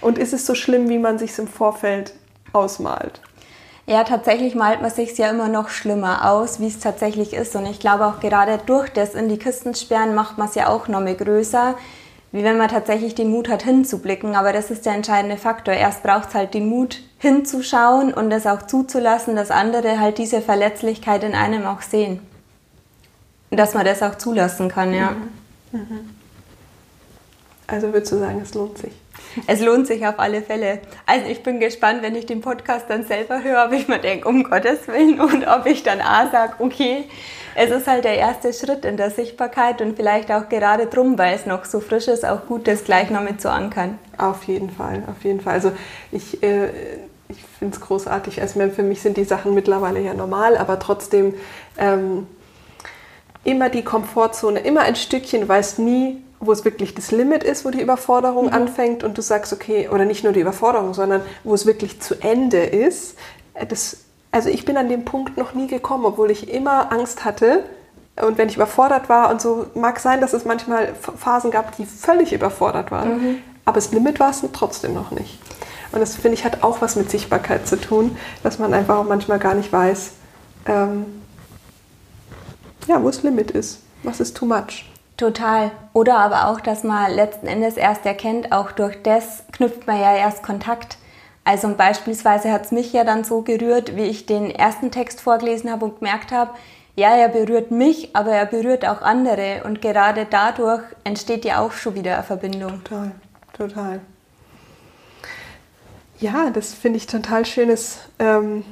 Und 0.00 0.18
ist 0.18 0.32
es 0.32 0.44
so 0.44 0.56
schlimm, 0.56 0.88
wie 0.88 0.98
man 0.98 1.20
sich 1.20 1.38
im 1.38 1.46
Vorfeld 1.46 2.14
ausmalt? 2.52 3.20
Ja, 3.90 4.04
tatsächlich 4.04 4.54
malt 4.54 4.82
man 4.82 4.90
sich 4.92 5.18
ja 5.18 5.30
immer 5.30 5.48
noch 5.48 5.68
schlimmer 5.68 6.30
aus, 6.30 6.60
wie 6.60 6.68
es 6.68 6.78
tatsächlich 6.78 7.32
ist. 7.32 7.56
Und 7.56 7.66
ich 7.66 7.80
glaube 7.80 8.06
auch 8.06 8.20
gerade 8.20 8.60
durch 8.64 8.88
das 8.88 9.16
in 9.16 9.28
die 9.28 9.36
Kisten 9.36 9.74
sperren 9.74 10.14
macht 10.14 10.38
man 10.38 10.46
es 10.46 10.54
ja 10.54 10.68
auch 10.68 10.86
noch 10.86 11.00
mehr 11.00 11.16
größer, 11.16 11.74
wie 12.30 12.44
wenn 12.44 12.56
man 12.56 12.68
tatsächlich 12.68 13.16
den 13.16 13.32
Mut 13.32 13.48
hat, 13.48 13.64
hinzublicken. 13.64 14.36
Aber 14.36 14.52
das 14.52 14.70
ist 14.70 14.86
der 14.86 14.92
entscheidende 14.92 15.36
Faktor. 15.36 15.74
Erst 15.74 16.04
braucht 16.04 16.28
es 16.28 16.34
halt 16.36 16.54
den 16.54 16.68
Mut, 16.68 17.00
hinzuschauen 17.18 18.14
und 18.14 18.30
es 18.30 18.46
auch 18.46 18.62
zuzulassen, 18.62 19.34
dass 19.34 19.50
andere 19.50 19.98
halt 19.98 20.18
diese 20.18 20.40
Verletzlichkeit 20.40 21.24
in 21.24 21.34
einem 21.34 21.66
auch 21.66 21.82
sehen. 21.82 22.20
Und 23.50 23.56
dass 23.56 23.74
man 23.74 23.84
das 23.84 24.04
auch 24.04 24.14
zulassen 24.14 24.68
kann, 24.68 24.94
ja. 24.94 25.16
Mhm. 25.72 25.80
Mhm. 25.80 26.10
Also 27.66 27.92
würdest 27.92 28.12
du 28.12 28.20
sagen, 28.20 28.40
es 28.40 28.54
lohnt 28.54 28.78
sich? 28.78 28.92
Es 29.46 29.60
lohnt 29.60 29.86
sich 29.86 30.06
auf 30.06 30.18
alle 30.18 30.42
Fälle. 30.42 30.80
Also 31.06 31.26
ich 31.26 31.42
bin 31.42 31.60
gespannt, 31.60 32.02
wenn 32.02 32.14
ich 32.14 32.26
den 32.26 32.40
Podcast 32.40 32.86
dann 32.88 33.04
selber 33.04 33.42
höre, 33.42 33.66
ob 33.66 33.72
ich 33.72 33.88
mir 33.88 33.98
denke, 33.98 34.28
um 34.28 34.44
Gottes 34.44 34.88
Willen, 34.88 35.20
und 35.20 35.46
ob 35.46 35.66
ich 35.66 35.82
dann 35.82 36.00
A 36.00 36.30
sage, 36.30 36.54
okay, 36.58 37.04
es 37.54 37.70
ist 37.70 37.86
halt 37.86 38.04
der 38.04 38.16
erste 38.16 38.52
Schritt 38.52 38.84
in 38.84 38.96
der 38.96 39.10
Sichtbarkeit 39.10 39.80
und 39.82 39.96
vielleicht 39.96 40.30
auch 40.30 40.48
gerade 40.48 40.86
drum, 40.86 41.18
weil 41.18 41.34
es 41.34 41.46
noch 41.46 41.64
so 41.64 41.80
frisch 41.80 42.08
ist, 42.08 42.24
auch 42.24 42.46
gut, 42.46 42.68
das 42.68 42.84
gleich 42.84 43.10
noch 43.10 43.22
mit 43.22 43.40
zu 43.40 43.50
ankern. 43.50 43.98
Auf 44.18 44.44
jeden 44.44 44.70
Fall, 44.70 45.02
auf 45.10 45.24
jeden 45.24 45.40
Fall. 45.40 45.54
Also 45.54 45.72
ich, 46.12 46.42
äh, 46.42 46.68
ich 47.28 47.42
finde 47.58 47.76
es 47.76 47.80
großartig. 47.80 48.40
Also 48.40 48.60
für 48.70 48.82
mich 48.82 49.02
sind 49.02 49.16
die 49.16 49.24
Sachen 49.24 49.54
mittlerweile 49.54 50.00
ja 50.00 50.14
normal, 50.14 50.56
aber 50.56 50.78
trotzdem 50.78 51.34
ähm, 51.78 52.26
immer 53.44 53.68
die 53.68 53.82
Komfortzone, 53.82 54.60
immer 54.60 54.82
ein 54.82 54.96
Stückchen, 54.96 55.42
du 55.42 55.48
weißt 55.48 55.80
nie, 55.80 56.22
wo 56.40 56.52
es 56.52 56.64
wirklich 56.64 56.94
das 56.94 57.10
Limit 57.10 57.44
ist, 57.44 57.64
wo 57.64 57.70
die 57.70 57.80
Überforderung 57.80 58.46
mhm. 58.46 58.52
anfängt 58.52 59.04
und 59.04 59.16
du 59.16 59.22
sagst, 59.22 59.52
okay, 59.52 59.88
oder 59.88 60.04
nicht 60.04 60.24
nur 60.24 60.32
die 60.32 60.40
Überforderung, 60.40 60.94
sondern 60.94 61.22
wo 61.44 61.54
es 61.54 61.66
wirklich 61.66 62.00
zu 62.00 62.14
Ende 62.20 62.58
ist, 62.58 63.16
äh, 63.54 63.66
das 63.66 63.98
also 64.32 64.48
ich 64.48 64.64
bin 64.64 64.76
an 64.76 64.88
dem 64.88 65.04
Punkt 65.04 65.36
noch 65.36 65.54
nie 65.54 65.66
gekommen, 65.66 66.04
obwohl 66.04 66.30
ich 66.30 66.48
immer 66.48 66.92
Angst 66.92 67.24
hatte. 67.24 67.64
Und 68.20 68.38
wenn 68.38 68.48
ich 68.48 68.56
überfordert 68.56 69.08
war 69.08 69.30
und 69.30 69.40
so, 69.40 69.66
mag 69.74 69.98
sein, 69.98 70.20
dass 70.20 70.32
es 70.32 70.44
manchmal 70.44 70.94
Phasen 70.94 71.50
gab, 71.50 71.76
die 71.76 71.86
völlig 71.86 72.32
überfordert 72.32 72.90
waren. 72.90 73.18
Mhm. 73.18 73.38
Aber 73.64 73.76
das 73.76 73.92
Limit 73.92 74.20
war 74.20 74.30
es 74.30 74.42
trotzdem 74.52 74.94
noch 74.94 75.10
nicht. 75.10 75.38
Und 75.92 76.00
das 76.00 76.14
finde 76.14 76.34
ich 76.34 76.44
hat 76.44 76.62
auch 76.62 76.80
was 76.80 76.96
mit 76.96 77.10
Sichtbarkeit 77.10 77.66
zu 77.66 77.80
tun, 77.80 78.16
dass 78.42 78.58
man 78.58 78.74
einfach 78.74 78.98
auch 78.98 79.08
manchmal 79.08 79.38
gar 79.38 79.54
nicht 79.54 79.72
weiß, 79.72 80.12
ähm, 80.66 81.06
ja, 82.86 83.02
wo 83.02 83.06
das 83.06 83.22
Limit 83.22 83.50
ist. 83.50 83.80
Was 84.02 84.20
ist 84.20 84.36
too 84.36 84.46
much? 84.46 84.89
Total. 85.20 85.70
Oder 85.92 86.16
aber 86.16 86.48
auch, 86.48 86.62
dass 86.62 86.82
man 86.82 87.12
letzten 87.12 87.46
Endes 87.46 87.76
erst 87.76 88.06
erkennt, 88.06 88.52
auch 88.52 88.72
durch 88.72 89.02
das 89.02 89.42
knüpft 89.52 89.86
man 89.86 90.00
ja 90.00 90.16
erst 90.16 90.42
Kontakt. 90.42 90.96
Also 91.44 91.68
beispielsweise 91.74 92.50
hat 92.50 92.64
es 92.64 92.72
mich 92.72 92.94
ja 92.94 93.04
dann 93.04 93.22
so 93.22 93.42
gerührt, 93.42 93.96
wie 93.96 94.04
ich 94.04 94.24
den 94.24 94.50
ersten 94.50 94.90
Text 94.90 95.20
vorgelesen 95.20 95.70
habe 95.70 95.84
und 95.84 95.98
gemerkt 95.98 96.32
habe, 96.32 96.52
ja, 96.96 97.14
er 97.14 97.28
berührt 97.28 97.70
mich, 97.70 98.16
aber 98.16 98.30
er 98.30 98.46
berührt 98.46 98.88
auch 98.88 99.02
andere. 99.02 99.62
Und 99.64 99.82
gerade 99.82 100.26
dadurch 100.28 100.84
entsteht 101.04 101.44
ja 101.44 101.60
auch 101.60 101.72
schon 101.72 101.94
wieder 101.96 102.14
eine 102.14 102.22
Verbindung. 102.22 102.82
Total, 102.82 103.12
total. 103.52 104.00
Ja, 106.18 106.48
das 106.48 106.72
finde 106.72 106.96
ich 106.96 107.06
total 107.06 107.44
schönes, 107.44 107.98
ähm, 108.18 108.64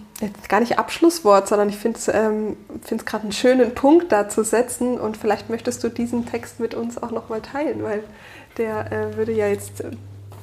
gar 0.49 0.61
nicht 0.61 0.79
Abschlusswort, 0.79 1.49
sondern 1.49 1.69
ich 1.69 1.77
finde 1.77 1.99
es 1.99 2.09
ähm, 2.09 2.57
gerade 3.05 3.25
einen 3.25 3.33
schönen 3.33 3.75
Punkt 3.75 4.11
da 4.13 4.29
zu 4.29 4.45
setzen. 4.45 4.99
Und 4.99 5.17
vielleicht 5.17 5.51
möchtest 5.51 5.83
du 5.85 5.89
diesen 5.89 6.27
Text 6.27 6.61
mit 6.61 6.75
uns 6.75 7.01
auch 7.01 7.11
nochmal 7.11 7.41
teilen, 7.41 7.83
weil 7.83 8.03
der 8.57 8.93
äh, 8.93 9.17
würde 9.17 9.33
ja 9.33 9.47
jetzt 9.47 9.85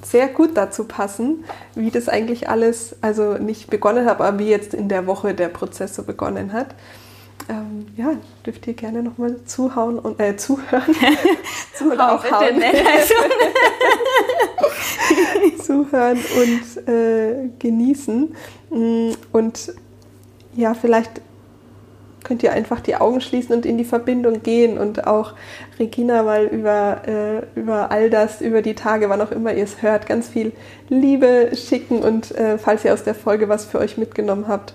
sehr 0.03 0.27
gut 0.27 0.55
dazu 0.55 0.85
passen, 0.85 1.45
wie 1.73 1.89
das 1.89 2.07
eigentlich 2.07 2.47
alles, 2.47 2.95
also 3.01 3.33
nicht 3.33 3.69
begonnen 3.69 4.05
hat, 4.05 4.21
aber 4.21 4.37
wie 4.39 4.49
jetzt 4.49 4.73
in 4.73 4.87
der 4.87 5.07
Woche 5.07 5.33
der 5.33 5.49
Prozess 5.49 5.95
so 5.95 6.03
begonnen 6.03 6.53
hat 6.53 6.67
ähm, 7.49 7.87
ja, 7.95 8.13
dürft 8.45 8.67
ihr 8.67 8.73
gerne 8.73 9.03
nochmal 9.03 9.37
zuhauen 9.45 9.99
und 9.99 10.19
äh, 10.19 10.35
zuhören. 10.37 10.95
zuhören 11.77 11.99
auch 11.99 12.31
hauen. 12.31 12.61
zuhören 15.63 16.17
und 16.17 16.87
äh, 16.87 17.49
genießen. 17.59 18.35
Mm, 18.69 19.11
und 19.31 19.73
ja, 20.55 20.73
vielleicht 20.73 21.21
könnt 22.25 22.43
ihr 22.43 22.51
einfach 22.51 22.81
die 22.81 22.95
Augen 22.95 23.21
schließen 23.21 23.55
und 23.55 23.65
in 23.65 23.77
die 23.77 23.85
Verbindung 23.85 24.41
gehen 24.41 24.77
und 24.77 25.07
auch 25.07 25.33
Regina 25.79 26.23
mal 26.23 26.45
über, 26.45 27.01
äh, 27.07 27.59
über 27.59 27.91
all 27.91 28.09
das, 28.09 28.41
über 28.41 28.61
die 28.61 28.73
Tage, 28.73 29.09
wann 29.09 29.21
auch 29.21 29.31
immer 29.31 29.53
ihr 29.53 29.63
es 29.63 29.81
hört, 29.81 30.07
ganz 30.07 30.27
viel 30.27 30.51
Liebe 30.89 31.51
schicken 31.53 31.99
und 31.99 32.31
äh, 32.31 32.57
falls 32.57 32.83
ihr 32.83 32.93
aus 32.93 33.03
der 33.03 33.15
Folge 33.15 33.47
was 33.47 33.65
für 33.65 33.79
euch 33.79 33.97
mitgenommen 33.97 34.47
habt, 34.47 34.73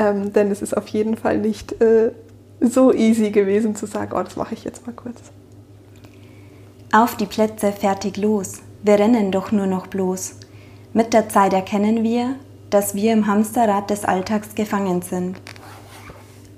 ähm, 0.00 0.32
denn 0.32 0.50
es 0.50 0.62
ist 0.62 0.74
auf 0.74 0.88
jeden 0.88 1.16
Fall 1.16 1.38
nicht 1.38 1.80
äh, 1.82 2.12
so 2.60 2.92
easy 2.92 3.30
gewesen 3.30 3.76
zu 3.76 3.84
sagen, 3.84 4.12
oh, 4.14 4.22
das 4.22 4.34
mache 4.34 4.54
ich 4.54 4.64
jetzt 4.64 4.86
mal 4.86 4.94
kurz. 4.94 5.20
Auf 6.90 7.16
die 7.16 7.26
Plätze 7.26 7.70
fertig 7.70 8.16
los, 8.16 8.62
wir 8.82 8.98
rennen 8.98 9.30
doch 9.30 9.52
nur 9.52 9.66
noch 9.66 9.88
bloß. 9.88 10.36
Mit 10.94 11.12
der 11.12 11.28
Zeit 11.28 11.52
erkennen 11.52 12.02
wir, 12.02 12.36
dass 12.70 12.94
wir 12.94 13.12
im 13.12 13.26
Hamsterrad 13.26 13.90
des 13.90 14.04
Alltags 14.04 14.54
gefangen 14.54 15.02
sind. 15.02 15.36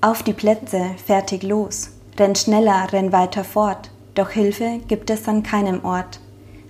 Auf 0.00 0.22
die 0.22 0.33
Plätze 0.33 0.81
fertig 1.05 1.42
los, 1.42 1.90
renn 2.18 2.37
schneller, 2.37 2.92
renn 2.92 3.12
weiter 3.12 3.42
fort, 3.42 3.90
doch 4.14 4.31
Hilfe 4.31 4.78
gibt 4.87 5.11
es 5.11 5.26
an 5.26 5.42
keinem 5.42 5.85
Ort. 5.85 6.20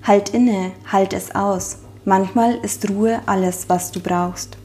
Halt 0.05 0.31
inne, 0.31 0.73
halt 0.91 1.13
es 1.13 1.35
aus, 1.35 1.79
manchmal 2.07 2.55
ist 2.57 2.89
Ruhe 2.89 3.21
alles, 3.27 3.69
was 3.69 3.93
du 3.93 4.01
brauchst. 4.01 4.57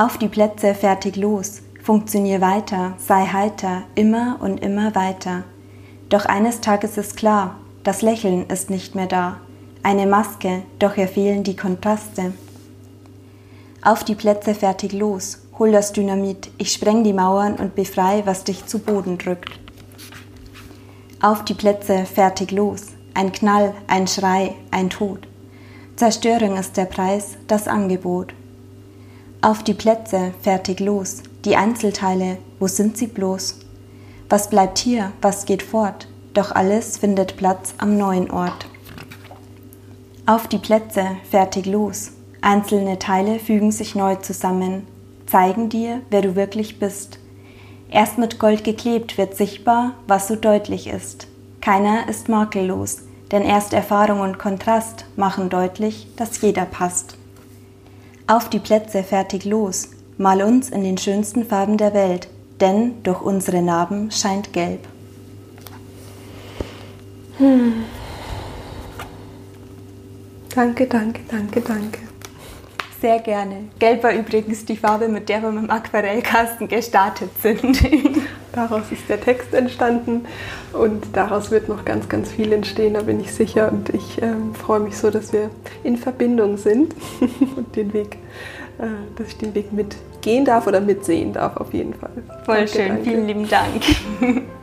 Auf 0.00 0.16
die 0.16 0.28
Plätze 0.28 0.74
fertig 0.74 1.16
los, 1.16 1.60
funktionier 1.82 2.40
weiter, 2.40 2.94
sei 2.96 3.26
heiter, 3.26 3.82
immer 3.94 4.38
und 4.40 4.62
immer 4.62 4.94
weiter. 4.94 5.44
Doch 6.08 6.24
eines 6.24 6.62
Tages 6.62 6.96
ist 6.96 7.18
klar, 7.18 7.56
das 7.84 8.00
Lächeln 8.00 8.46
ist 8.46 8.70
nicht 8.70 8.94
mehr 8.94 9.08
da. 9.08 9.36
Eine 9.82 10.06
Maske, 10.06 10.62
doch 10.78 10.96
ihr 10.96 11.06
fehlen 11.06 11.44
die 11.44 11.54
Kontraste. 11.54 12.32
Auf 13.82 14.02
die 14.02 14.14
Plätze 14.14 14.54
fertig 14.54 14.94
los, 14.94 15.42
hol 15.58 15.70
das 15.70 15.92
Dynamit, 15.92 16.50
ich 16.56 16.72
spreng 16.72 17.04
die 17.04 17.12
Mauern 17.12 17.56
und 17.56 17.74
befrei, 17.74 18.22
was 18.24 18.44
dich 18.44 18.64
zu 18.64 18.78
Boden 18.78 19.18
drückt. 19.18 19.60
Auf 21.20 21.44
die 21.44 21.52
Plätze 21.52 22.06
fertig 22.06 22.52
los, 22.52 22.86
ein 23.12 23.32
Knall, 23.32 23.74
ein 23.86 24.06
Schrei, 24.06 24.54
ein 24.70 24.88
Tod. 24.88 25.28
Zerstörung 25.96 26.56
ist 26.56 26.78
der 26.78 26.86
Preis, 26.86 27.36
das 27.48 27.68
Angebot. 27.68 28.32
Auf 29.42 29.62
die 29.62 29.72
Plätze, 29.72 30.34
fertig 30.42 30.80
los. 30.80 31.22
Die 31.46 31.56
Einzelteile, 31.56 32.36
wo 32.58 32.66
sind 32.66 32.98
sie 32.98 33.06
bloß? 33.06 33.60
Was 34.28 34.50
bleibt 34.50 34.76
hier, 34.76 35.12
was 35.22 35.46
geht 35.46 35.62
fort? 35.62 36.08
Doch 36.34 36.52
alles 36.52 36.98
findet 36.98 37.38
Platz 37.38 37.72
am 37.78 37.96
neuen 37.96 38.30
Ort. 38.30 38.66
Auf 40.26 40.46
die 40.46 40.58
Plätze, 40.58 41.16
fertig 41.30 41.64
los. 41.64 42.12
Einzelne 42.42 42.98
Teile 42.98 43.38
fügen 43.38 43.72
sich 43.72 43.94
neu 43.94 44.16
zusammen, 44.16 44.86
zeigen 45.26 45.70
dir, 45.70 46.02
wer 46.10 46.20
du 46.20 46.36
wirklich 46.36 46.78
bist. 46.78 47.18
Erst 47.88 48.18
mit 48.18 48.38
Gold 48.38 48.62
geklebt 48.62 49.16
wird 49.16 49.38
sichtbar, 49.38 49.94
was 50.06 50.28
so 50.28 50.36
deutlich 50.36 50.86
ist. 50.86 51.28
Keiner 51.62 52.10
ist 52.10 52.28
makellos, 52.28 53.04
denn 53.32 53.42
erst 53.42 53.72
Erfahrung 53.72 54.20
und 54.20 54.38
Kontrast 54.38 55.06
machen 55.16 55.48
deutlich, 55.48 56.08
dass 56.16 56.42
jeder 56.42 56.66
passt. 56.66 57.16
Auf 58.30 58.48
die 58.48 58.60
Plätze 58.60 59.02
fertig 59.02 59.44
los, 59.44 59.88
mal 60.16 60.40
uns 60.40 60.70
in 60.70 60.84
den 60.84 60.96
schönsten 60.96 61.44
Farben 61.44 61.76
der 61.76 61.94
Welt, 61.94 62.28
denn 62.60 63.02
durch 63.02 63.22
unsere 63.22 63.60
Narben 63.60 64.12
scheint 64.12 64.52
gelb. 64.52 64.86
Hm. 67.38 67.72
Danke, 70.54 70.86
danke, 70.86 71.22
danke, 71.28 71.60
danke. 71.60 71.98
Sehr 73.00 73.18
gerne. 73.18 73.64
Gelb 73.80 74.04
war 74.04 74.12
übrigens 74.12 74.64
die 74.64 74.76
Farbe, 74.76 75.08
mit 75.08 75.28
der 75.28 75.42
wir 75.42 75.50
mit 75.50 75.64
dem 75.64 75.70
Aquarellkasten 75.70 76.68
gestartet 76.68 77.30
sind. 77.42 77.82
Daraus 78.52 78.90
ist 78.90 79.08
der 79.08 79.20
Text 79.20 79.54
entstanden 79.54 80.26
und 80.72 81.04
daraus 81.12 81.50
wird 81.50 81.68
noch 81.68 81.84
ganz, 81.84 82.08
ganz 82.08 82.30
viel 82.30 82.52
entstehen, 82.52 82.94
da 82.94 83.02
bin 83.02 83.20
ich 83.20 83.32
sicher. 83.32 83.70
Und 83.70 83.90
ich 83.90 84.20
ähm, 84.20 84.54
freue 84.54 84.80
mich 84.80 84.96
so, 84.96 85.10
dass 85.10 85.32
wir 85.32 85.50
in 85.84 85.96
Verbindung 85.96 86.56
sind 86.56 86.94
und 87.56 87.76
den 87.76 87.92
Weg, 87.92 88.18
äh, 88.78 88.86
dass 89.16 89.28
ich 89.28 89.38
den 89.38 89.54
Weg 89.54 89.72
mitgehen 89.72 90.44
darf 90.44 90.66
oder 90.66 90.80
mitsehen 90.80 91.32
darf, 91.32 91.56
auf 91.56 91.72
jeden 91.72 91.94
Fall. 91.94 92.10
Voll 92.44 92.56
danke, 92.56 92.72
schön, 92.72 92.88
danke. 92.88 93.04
vielen 93.04 93.26
lieben 93.26 93.48
Dank. 93.48 94.46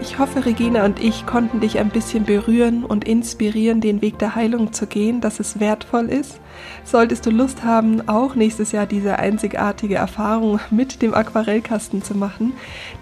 Ich 0.00 0.18
hoffe, 0.18 0.46
Regina 0.46 0.84
und 0.84 1.02
ich 1.02 1.26
konnten 1.26 1.58
dich 1.58 1.76
ein 1.78 1.88
bisschen 1.88 2.24
berühren 2.24 2.84
und 2.84 3.02
inspirieren, 3.04 3.80
den 3.80 4.00
Weg 4.00 4.16
der 4.18 4.36
Heilung 4.36 4.72
zu 4.72 4.86
gehen, 4.86 5.20
dass 5.20 5.40
es 5.40 5.58
wertvoll 5.58 6.06
ist. 6.06 6.38
Solltest 6.84 7.26
du 7.26 7.30
Lust 7.30 7.64
haben, 7.64 8.08
auch 8.08 8.36
nächstes 8.36 8.70
Jahr 8.70 8.86
diese 8.86 9.18
einzigartige 9.18 9.96
Erfahrung 9.96 10.60
mit 10.70 11.02
dem 11.02 11.14
Aquarellkasten 11.14 12.04
zu 12.04 12.16
machen, 12.16 12.52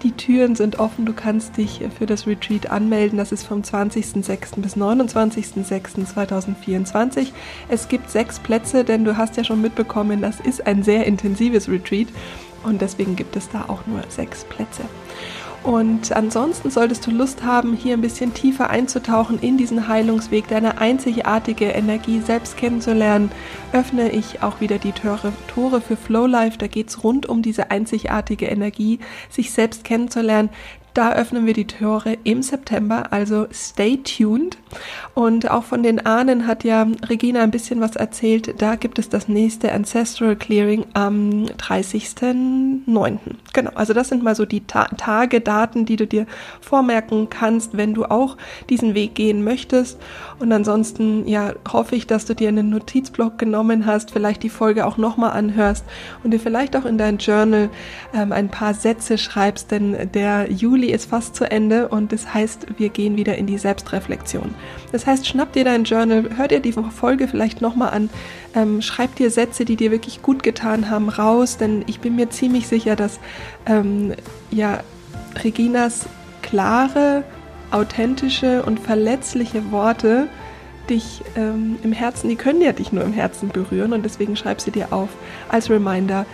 die 0.01 0.13
Türen 0.13 0.55
sind 0.55 0.79
offen. 0.79 1.05
Du 1.05 1.13
kannst 1.13 1.57
dich 1.57 1.81
für 1.97 2.07
das 2.07 2.25
Retreat 2.25 2.71
anmelden. 2.71 3.19
Das 3.19 3.31
ist 3.31 3.45
vom 3.45 3.61
20.06. 3.61 4.59
bis 4.59 4.75
29.06.2024. 4.75 7.27
Es 7.69 7.89
gibt 7.89 8.09
sechs 8.09 8.39
Plätze, 8.39 8.83
denn 8.83 9.05
du 9.05 9.17
hast 9.17 9.37
ja 9.37 9.43
schon 9.43 9.61
mitbekommen, 9.61 10.19
das 10.21 10.39
ist 10.39 10.65
ein 10.65 10.81
sehr 10.81 11.05
intensives 11.05 11.69
Retreat 11.69 12.07
und 12.63 12.81
deswegen 12.81 13.15
gibt 13.15 13.35
es 13.35 13.49
da 13.49 13.65
auch 13.67 13.85
nur 13.85 14.01
sechs 14.09 14.45
Plätze. 14.45 14.81
Und 15.67 16.13
ansonsten 16.13 16.69
solltest 16.69 17.05
du 17.05 17.11
Lust 17.11 17.43
haben, 17.43 17.73
hier 17.73 17.95
ein 17.95 18.01
bisschen 18.01 18.33
tiefer 18.33 18.69
einzutauchen 18.69 19.37
in 19.37 19.57
diesen 19.57 19.89
Heilungsweg, 19.89 20.47
deine 20.47 20.77
einzigartige 20.77 21.65
Energie 21.65 22.21
selbst 22.21 22.55
kennenzulernen, 22.55 23.33
öffne 23.73 24.09
ich 24.09 24.41
auch 24.41 24.61
wieder 24.61 24.77
die 24.77 24.93
Tore, 24.93 25.33
für 25.81 25.97
Flow 25.97 26.25
Life. 26.25 26.57
Da 26.57 26.67
geht 26.67 26.87
es 26.87 27.03
rund 27.03 27.25
um 27.25 27.41
diese 27.41 27.69
einzigartige 27.69 28.45
Energie, 28.45 28.99
sich 29.29 29.51
selbst 29.51 29.83
kennenzulernen, 29.83 30.51
da 30.93 31.13
öffnen 31.13 31.45
wir 31.45 31.53
die 31.53 31.67
Tore 31.67 32.17
im 32.23 32.41
September, 32.41 33.13
also 33.13 33.45
stay 33.53 33.97
tuned. 33.97 34.57
Und 35.13 35.49
auch 35.49 35.63
von 35.63 35.83
den 35.83 36.05
Ahnen 36.05 36.47
hat 36.47 36.63
ja 36.63 36.87
Regina 37.07 37.41
ein 37.41 37.51
bisschen 37.51 37.81
was 37.81 37.95
erzählt. 37.95 38.55
Da 38.61 38.75
gibt 38.75 38.97
es 38.97 39.07
das 39.07 39.27
nächste 39.27 39.71
Ancestral 39.71 40.35
Clearing 40.35 40.85
am 40.93 41.45
30.09. 41.57 43.17
Genau, 43.53 43.71
also 43.75 43.93
das 43.93 44.09
sind 44.09 44.23
mal 44.23 44.35
so 44.35 44.45
die 44.45 44.61
Ta 44.65 44.85
Tage, 44.97 45.41
Daten, 45.41 45.85
die 45.85 45.95
du 45.97 46.07
dir 46.07 46.25
vormerken 46.61 47.29
kannst, 47.29 47.77
wenn 47.77 47.93
du 47.93 48.05
auch 48.05 48.37
diesen 48.69 48.95
Weg 48.95 49.15
gehen 49.15 49.43
möchtest. 49.43 49.99
Und 50.39 50.51
ansonsten, 50.51 51.27
ja, 51.27 51.53
hoffe 51.71 51.95
ich, 51.95 52.07
dass 52.07 52.25
du 52.25 52.33
dir 52.33 52.49
einen 52.49 52.69
Notizblock 52.69 53.37
genommen 53.37 53.85
hast, 53.85 54.11
vielleicht 54.11 54.43
die 54.43 54.49
Folge 54.49 54.85
auch 54.85 54.97
nochmal 54.97 55.31
anhörst 55.31 55.85
und 56.23 56.31
dir 56.31 56.39
vielleicht 56.39 56.75
auch 56.75 56.85
in 56.85 56.97
dein 56.97 57.17
Journal 57.17 57.69
ähm, 58.13 58.31
ein 58.31 58.49
paar 58.49 58.73
Sätze 58.73 59.17
schreibst, 59.17 59.71
denn 59.71 60.11
der 60.13 60.51
Juli 60.51 60.86
Juli 60.87 60.95
ist 60.95 61.09
fast 61.09 61.35
zu 61.35 61.49
Ende 61.49 61.89
und 61.89 62.13
das 62.13 62.33
heißt, 62.33 62.67
wir 62.77 62.89
gehen 62.89 63.17
wieder 63.17 63.35
in 63.35 63.45
die 63.45 63.57
Selbstreflexion. 63.57 64.55
Das 64.93 65.05
heißt, 65.05 65.27
schnapp 65.27 65.51
dir 65.51 65.65
dein 65.65 65.83
Journal, 65.83 66.29
hör 66.37 66.47
dir 66.47 66.61
die 66.61 66.71
Folge 66.71 67.27
vielleicht 67.27 67.61
nochmal 67.61 67.89
an, 67.89 68.09
ähm, 68.55 68.81
schreib 68.81 69.15
dir 69.15 69.29
Sätze, 69.29 69.65
die 69.65 69.75
dir 69.75 69.91
wirklich 69.91 70.21
gut 70.21 70.43
getan 70.43 70.89
haben, 70.89 71.09
raus, 71.09 71.57
denn 71.57 71.83
ich 71.87 71.99
bin 71.99 72.15
mir 72.15 72.29
ziemlich 72.29 72.67
sicher, 72.67 72.95
dass 72.95 73.19
ähm, 73.65 74.13
ja, 74.49 74.79
Reginas 75.43 76.05
klare, 76.41 77.23
authentische 77.71 78.63
und 78.63 78.79
verletzliche 78.79 79.71
Worte 79.71 80.29
dich 80.89 81.21
ähm, 81.35 81.77
im 81.83 81.91
Herzen, 81.91 82.29
die 82.29 82.37
können 82.37 82.61
ja 82.61 82.71
dich 82.71 82.93
nur 82.93 83.03
im 83.03 83.11
Herzen 83.11 83.49
berühren 83.49 83.91
und 83.91 84.05
deswegen 84.05 84.37
schreib 84.37 84.61
sie 84.61 84.71
dir 84.71 84.93
auf 84.93 85.09
als 85.49 85.69
Reminder 85.69 86.25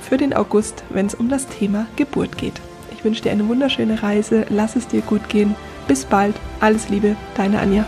für 0.00 0.16
den 0.16 0.32
August, 0.32 0.82
wenn 0.88 1.04
es 1.06 1.14
um 1.14 1.28
das 1.28 1.46
Thema 1.46 1.86
Geburt 1.96 2.38
geht. 2.38 2.58
Ich 2.98 3.04
wünsche 3.04 3.22
dir 3.22 3.30
eine 3.30 3.46
wunderschöne 3.46 4.02
Reise, 4.02 4.44
lass 4.48 4.74
es 4.74 4.88
dir 4.88 5.02
gut 5.02 5.28
gehen. 5.28 5.54
Bis 5.86 6.04
bald, 6.04 6.34
alles 6.58 6.88
Liebe, 6.88 7.14
deine 7.36 7.60
Anja. 7.60 7.86